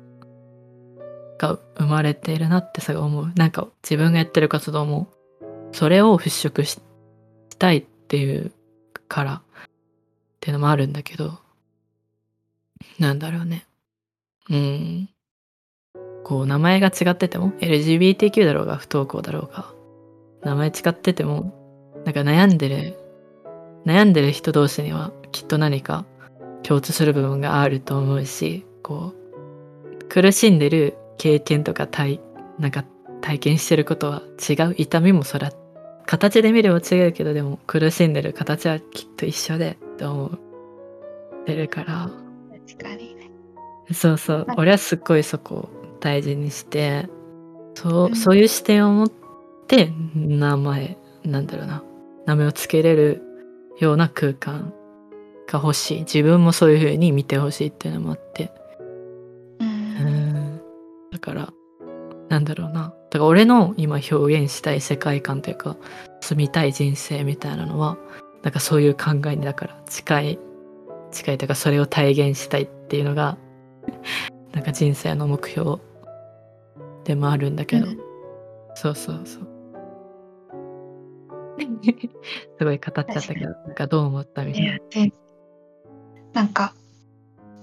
[1.40, 3.32] が生まれているなってすごい思う。
[3.34, 5.08] なんか自分がやってる活動も
[5.72, 6.80] それを払拭しし
[7.58, 8.52] たいっていう
[9.08, 9.40] からっ
[10.40, 11.38] ていうのもあるんだけど
[12.98, 13.66] なんだろうね。
[14.50, 15.08] うん。
[16.24, 19.72] こう名前が違ってても LGBTQ だろうが不登校だろうが
[20.42, 21.54] 名前違ってても
[22.04, 22.96] なんか悩んでる
[23.84, 26.04] 悩んでる人同士にはきっと何か
[26.62, 32.18] 共通する部分があると思うしこう苦しんでる経験とか体
[32.58, 32.82] なんか
[33.20, 35.52] 体験してることは違う痛みもそら
[36.06, 42.10] 形で見れば違うけどでも苦しんでる形はきっと一緒でって思ってるから。
[42.66, 43.30] 確かにね。
[43.92, 44.44] そうそう。
[44.48, 45.68] はい俺はすっごいそこを
[46.00, 47.06] 大事にして
[47.74, 48.16] そう,、うん。
[48.16, 49.12] そういう視点を持っ
[49.66, 51.82] て名前なんだろうな。
[52.24, 53.20] 名前をつけれる
[53.78, 54.72] ような空間
[55.46, 55.98] が欲しい。
[56.00, 58.50] 自分もそういう風に見てほしいっていうのもあって
[61.20, 61.52] から
[62.28, 62.94] なんだろうな。
[63.10, 65.76] だから俺の今表現したい世界観というか
[66.20, 67.98] 住みたい人生みたいなのは
[68.42, 70.38] なんかそういう考えにだから近い
[71.10, 73.36] 近いというかそれを体現したいっていうのが
[74.52, 75.78] なんか人生の目標
[77.04, 77.98] でもあるんだけど、うん。
[78.74, 79.48] そうそうそう。
[82.58, 84.78] すごい語っちゃったけどなんかどう思ったみたいな。
[86.32, 86.74] なんか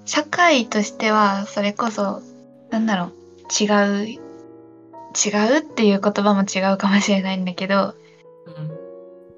[0.05, 2.21] 社会としてはそれこそ
[2.69, 3.13] なんだろう
[3.49, 7.95] 違う違うっていう言葉も違うかもしれないんだけど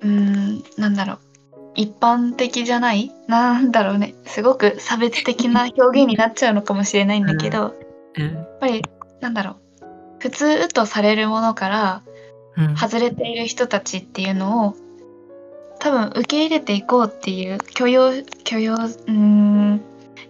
[0.02, 1.20] うーんなんだろう。
[1.76, 3.12] 一般的じゃない？
[3.28, 4.16] なんだろうね。
[4.26, 7.76] すごく差別的な表現になっちゃうのかもしれないんだけど、
[8.18, 8.34] うん。
[8.34, 8.82] やっぱり
[9.22, 9.56] なんだろう。
[10.20, 12.02] 普通とされるものから
[12.58, 12.76] うん。
[12.76, 14.76] 外れている人たちっていうのを
[15.80, 18.12] 多分受け入れていこうっていう許容
[18.44, 19.82] 許容うーん。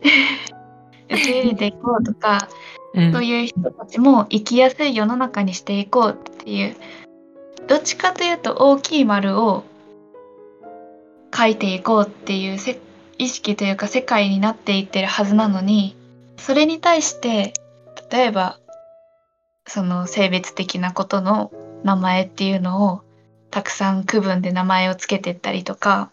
[1.10, 6.76] 受け入れていこうとかうんそういう人たちも生きやすい世の中にしていこうっていう。
[7.68, 9.64] どっちかというと大きい丸を
[11.36, 12.80] 書いていこうっていうせ
[13.20, 15.96] 意識というか世界になっていってるはずなのに
[16.38, 17.54] それに対して
[18.12, 18.60] 例えば
[19.68, 21.52] その性別的なことの
[21.84, 23.02] 名前っていうのを
[23.52, 26.10] たくさん区分で名前をつけていったりとか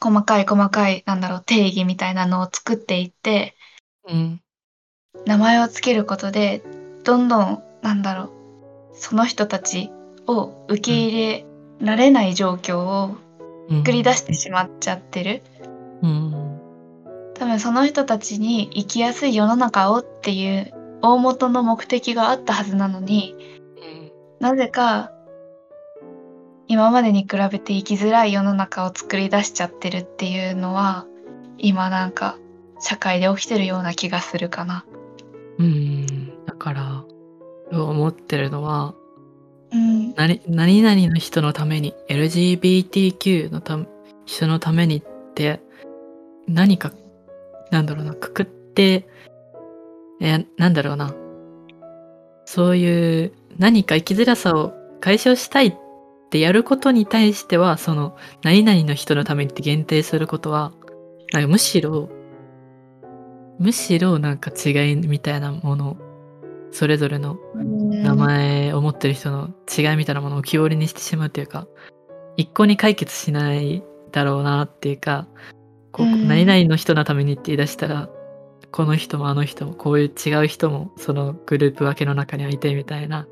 [0.00, 3.56] 細かい細かいなんだろう定義みたいなのを作っていって
[4.08, 4.40] うん
[5.26, 6.62] 名前をつけることで
[7.04, 8.30] どんどんなんだろう
[8.94, 9.90] その人たち
[10.26, 11.46] を受け入れ
[11.80, 13.16] られない状況を
[13.68, 13.78] うん。
[13.78, 15.42] 作り出してしまっちゃってる。
[16.02, 16.60] うん。
[17.34, 23.36] 多分その人たちに生きやすい世の中をっていう大元の目的があったはずなのに
[24.40, 25.12] なぜか
[26.66, 31.06] 今までに比べて生きづらい世の中を作り出しちゃってるっていうのは
[31.58, 32.36] 今なんか
[32.80, 34.84] 社会で起きてるような気がするかな。
[35.58, 36.44] うん。
[36.46, 37.04] だから
[37.72, 38.94] 思ってるのは
[39.70, 43.78] うん、何何々の人のために LGBTQ のた
[44.24, 45.02] 人のためにっ
[45.34, 45.60] て
[46.46, 46.92] 何か
[47.70, 49.06] なんだろうなくくって
[50.20, 51.14] えなんだろうな。
[52.46, 55.74] そういう何か生きづらさを解消したいっ
[56.30, 60.72] てやることに対してはその何々の人のためにって限定することは
[61.32, 62.08] なんかむしろ
[63.58, 65.96] むしろなんか違いみたいなもの
[66.70, 71.66] それぞれの名前を持ってる人の違いみたいなものを浮き彫りにしてしまうというか
[72.36, 73.82] 一向に解決しない
[74.12, 75.26] だろうなっていうか
[75.92, 76.28] こううん。
[76.28, 78.08] 何々の人のためにって言い出したら
[78.70, 83.26] この人もあの人もこういう違う人もそのグループ分けの中にはいてみたいな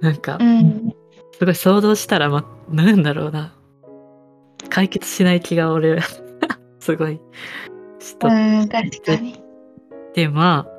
[0.00, 0.92] なんかうん。
[1.38, 3.54] すごい想像したらまなんだろうな。
[4.70, 6.00] 解決しない気が俺
[6.80, 7.20] すごい
[8.00, 9.47] しとうん、確かに。
[10.18, 10.72] でまあ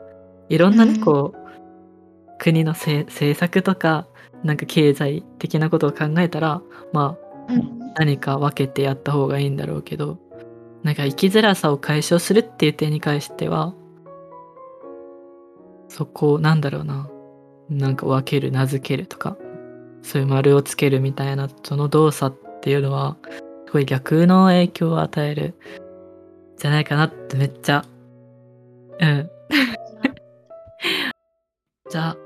[0.49, 0.99] いろんなね、うん。
[0.99, 4.05] こう国のせ政策とか
[4.43, 6.61] なんか経済的なことを考えたら
[6.91, 7.17] ま
[7.47, 7.79] あうん。
[7.95, 10.19] 何か分けてやった方がいいんだろうけど
[10.83, 13.73] なんか生きづらさを解消するっていう点に関しては
[15.87, 17.09] そこをなんだろうな
[17.69, 19.37] なんか分ける名付けるとか
[20.03, 23.17] そういう丸をつけるみたいなその動作っていうのは
[23.67, 25.55] すごい逆の影響を与える
[26.57, 27.85] じゃないかなってめっちゃ
[28.99, 29.29] うん。
[31.89, 32.17] じゃあ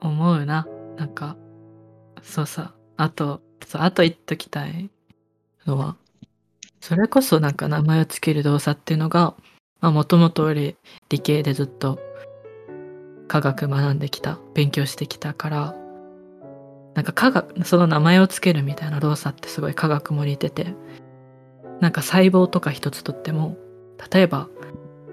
[0.00, 0.66] 思うな。
[0.96, 1.36] なんか
[2.22, 2.74] そうさ。
[2.96, 4.90] あとそうあと言っときたい
[5.66, 5.96] のは
[6.80, 9.34] それこそなんか名前をつける動作っていうのが
[9.80, 10.76] もともと俺
[11.08, 11.98] 理系でずっと
[13.26, 15.74] 科学学んできた勉強してきたから
[16.94, 20.74] なんか科学その名前をつけるみたいな動作ってすごい科学も似てて
[21.80, 23.56] なんか細胞とか一つとっても
[24.12, 24.50] 例えば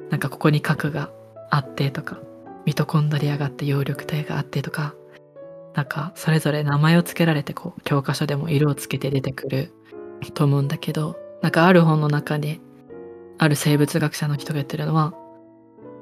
[0.09, 1.11] なんかここに核が
[1.49, 2.19] あってとか
[2.65, 4.93] ミトコンドリアがあって葉緑体があってとか
[5.73, 9.71] なんかそれぞれ名前を付けられてこう教科書でも色をつけて出てくる
[10.33, 12.59] と思うんだけどなんかある本の中で
[13.37, 15.13] ある生物学者の人が言ってるのは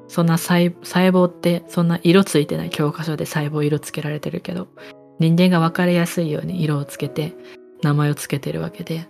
[0.07, 4.67] そんな細胞ってそんな色ついてない教科書で細胞色つけられてるけど
[5.19, 7.33] 人間が分かりやすいように色をつけて
[7.81, 9.07] 名前をつけてるわけで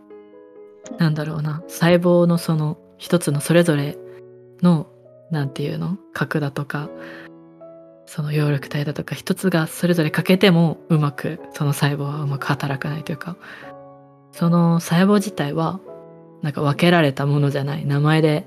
[0.98, 3.98] なんだろうな細胞のその一つのそれぞれ
[4.66, 4.88] の
[5.32, 5.97] なんていうの？
[6.13, 6.89] 核だとか
[8.05, 13.36] その葉緑体だとか一つがそれぞれ欠けてもうまくその細胞はうまく働かないというか
[14.32, 15.80] その細胞自体は
[16.41, 18.45] なんか分けられたものじゃない名前で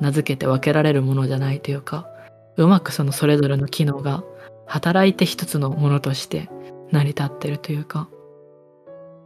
[0.00, 2.08] 名付けて分けられるものじゃないというか
[2.56, 4.24] うまくそのそれぞれの機能が
[4.66, 6.48] 働いて一つのものとして
[6.90, 8.08] 成り立ってるというか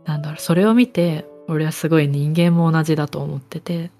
[0.05, 3.91] なんだろうそれを見て俺はすごい人間も同じだと思ってて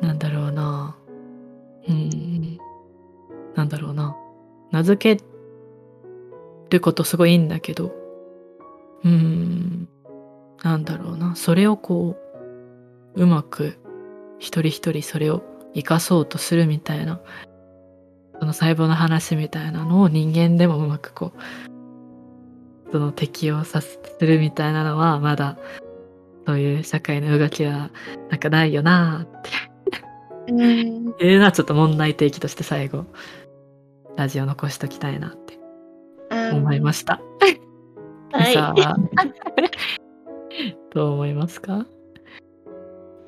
[0.00, 0.96] なんだろうな
[1.88, 2.58] うん。
[3.54, 4.16] なんだろうな。
[4.70, 5.24] 名付け
[6.70, 7.92] ることすごいいいんだけど。
[9.04, 9.88] うん。
[10.62, 11.34] なんだろうな。
[11.36, 12.16] それをこ
[13.14, 13.78] ううまく
[14.38, 15.42] 一人一人それを
[15.74, 17.20] 生かそうとするみたいな。
[18.40, 25.58] その細胞の話みたいなのを人間でもうまくこうその適用させるみたいなのはまだ
[26.46, 27.90] そういう社会の動きは
[28.30, 29.67] なんかないよなって。
[30.48, 33.04] うんいうのはちょっと問題提起として最後
[34.16, 35.58] ラジオ残しときたいなって
[36.52, 37.20] 思いました。
[37.40, 37.60] はい
[38.52, 38.96] さあ
[40.94, 41.86] どう思いますか？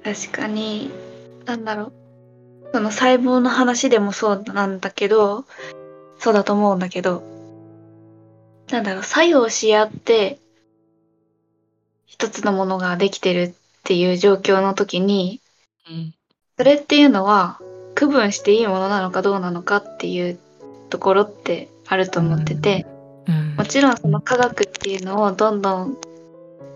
[0.05, 0.91] 確かに、
[1.45, 1.93] なんだろう。
[2.73, 5.45] その細胞の話でもそうなんだけど、
[6.19, 7.23] そうだと思うんだけど、
[8.71, 10.39] なんだろう、作用し合って、
[12.07, 13.55] 一つのものができてるっ
[13.85, 15.41] ていう状況の時に、
[15.89, 16.15] うん。
[16.61, 17.59] それっていうのは、
[17.95, 20.39] 区分していいものなのかどうなのかっていう
[20.91, 22.85] ところってあると思ってて、
[23.27, 23.57] うん。
[23.57, 25.97] もちろんその科学っていうのをどんどん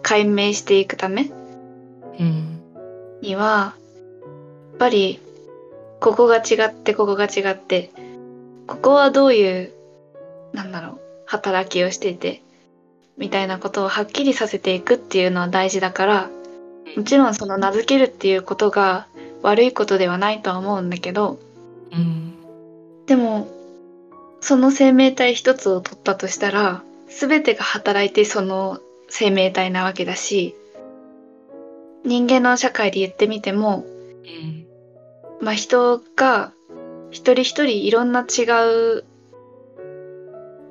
[0.00, 1.30] 解明していくため
[2.18, 2.62] うん
[3.20, 3.74] には
[4.70, 5.20] やっぱり
[6.00, 7.90] ここが違ってここが違って
[8.66, 9.72] ここはどういう
[10.54, 12.42] なんだろう働きをしていて
[13.18, 16.30] みたいなことをはっきりさせていくっていうのは大事だから
[16.96, 19.06] もちろんその名付けるっていうことが
[19.44, 21.38] 悪いことではないとは思うんだけど
[21.92, 22.34] うん。
[23.06, 23.46] でも
[24.40, 30.54] その生命体一つを取ったとしたら全てが働いてその生命体なわけだし
[32.04, 33.84] 人間の社会で言ってみても
[34.24, 34.66] うん。
[35.44, 36.52] まあ人が
[37.10, 38.44] 一人一人いろんな違
[38.96, 39.04] う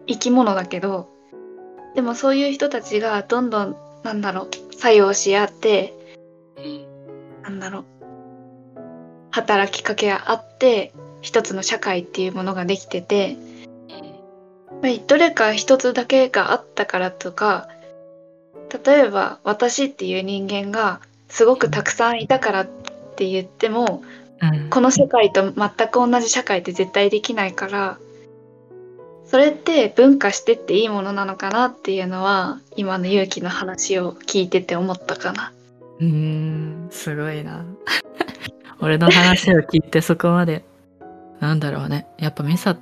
[0.08, 1.10] 生き物だけど
[1.94, 5.94] でもそういう人たちがどんどんなんだろう作用し合って
[7.44, 7.86] なんだろう
[9.34, 17.68] 働きかけ合って一つの社会っていうものができててやっぱりどれか一つだけがあったからとか
[18.86, 22.68] 例えば私っていう人間がすごくたくさんいたからっ
[23.16, 24.04] て言っても
[24.40, 27.98] うんこの世界と全く同じ社会って絶対できないから
[29.26, 35.54] それって分化してっていいものなのかなっていうのは今の勇気の話を聞いてて思ったかな。
[36.00, 37.66] うーんすごいな
[38.84, 40.66] 俺の話を聞いてそこまで
[41.40, 42.06] なんだろうね。
[42.20, 42.78] やっぱミサ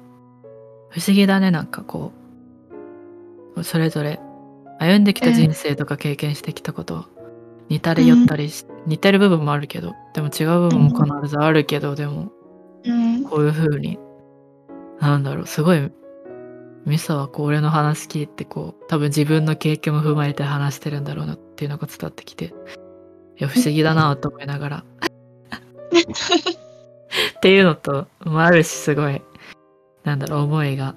[0.89, 1.51] 不思議だね。
[1.51, 2.11] なんかこ
[3.55, 4.19] うそれぞれ
[4.79, 7.05] 歩んできた人生とか経験してきたこと
[7.69, 12.31] 似たり寄ったりし、似てる部分もあるけどでも違う部分も必ずあるけど、でも
[12.83, 13.99] うん、こういう風に
[14.99, 15.91] なんだろうすごい
[16.85, 22.49] ミサはこう俺の話聞いてこう多分自分の経験も踏まえて話してるんだろうなっていうのが伝わってきてい
[23.37, 24.85] や不思議だなと思いながら
[25.91, 29.21] っていうのともあるしすごい。
[30.03, 30.95] なんだろう思いが。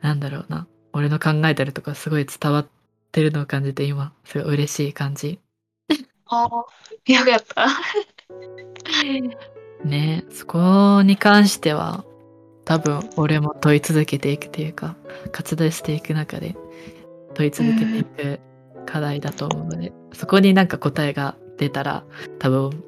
[0.00, 0.66] なんだろうな。
[0.92, 2.68] 俺の考えたりとかすごい伝わっ
[3.12, 5.40] てるのを感じて今すごい嬉しい感じ。
[6.26, 7.68] あーよかった。
[9.84, 12.04] ねそこに関しては
[12.64, 14.96] 多分俺も問い続けていくっていうか
[15.30, 16.56] 活動していく中で
[17.34, 18.40] 問い続けていく
[18.86, 22.04] 課題だと思うので、そこになんか答えが出たら
[22.38, 22.82] 多分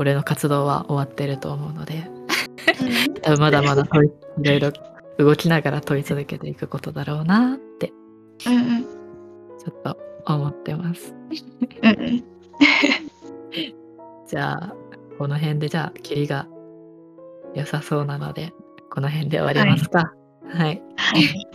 [0.00, 2.06] 俺の活動は終わってると思うので
[3.20, 4.72] 多分まだまだ問いいろいろ
[5.18, 7.92] 動きながら問い続けていくことだろうなって
[8.38, 8.52] ちょ
[9.70, 11.14] っと思ってます。
[14.26, 14.74] じゃあ
[15.18, 16.48] この辺でじゃあキリが
[17.54, 18.54] 良さそうなので
[18.90, 20.14] この辺で終わりますか。
[20.48, 21.46] はいはい。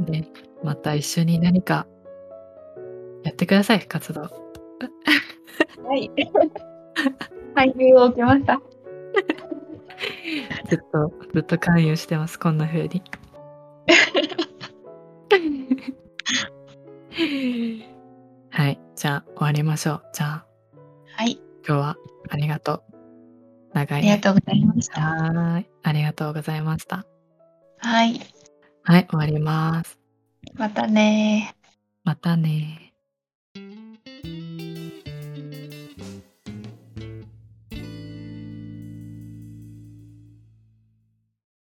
[0.00, 0.26] で、
[0.62, 1.86] また一緒に何か
[3.24, 4.49] やってください、活動。
[5.86, 6.10] はい。
[7.54, 8.60] 配給を受けました。
[10.68, 13.02] ずっと、ずっと関与してます、こんな風に。
[18.50, 20.02] はい、じゃあ終わりましょう。
[20.12, 20.46] じゃあ
[21.16, 21.40] はい。
[21.66, 21.96] 今日は
[22.30, 22.82] ありがとう。
[23.74, 25.00] 長いありがとうございました。
[25.00, 27.04] はーい、ありがとうございました。
[27.78, 28.20] はい。
[28.82, 29.98] はい、終わります。
[30.54, 31.54] またね
[32.04, 32.89] またね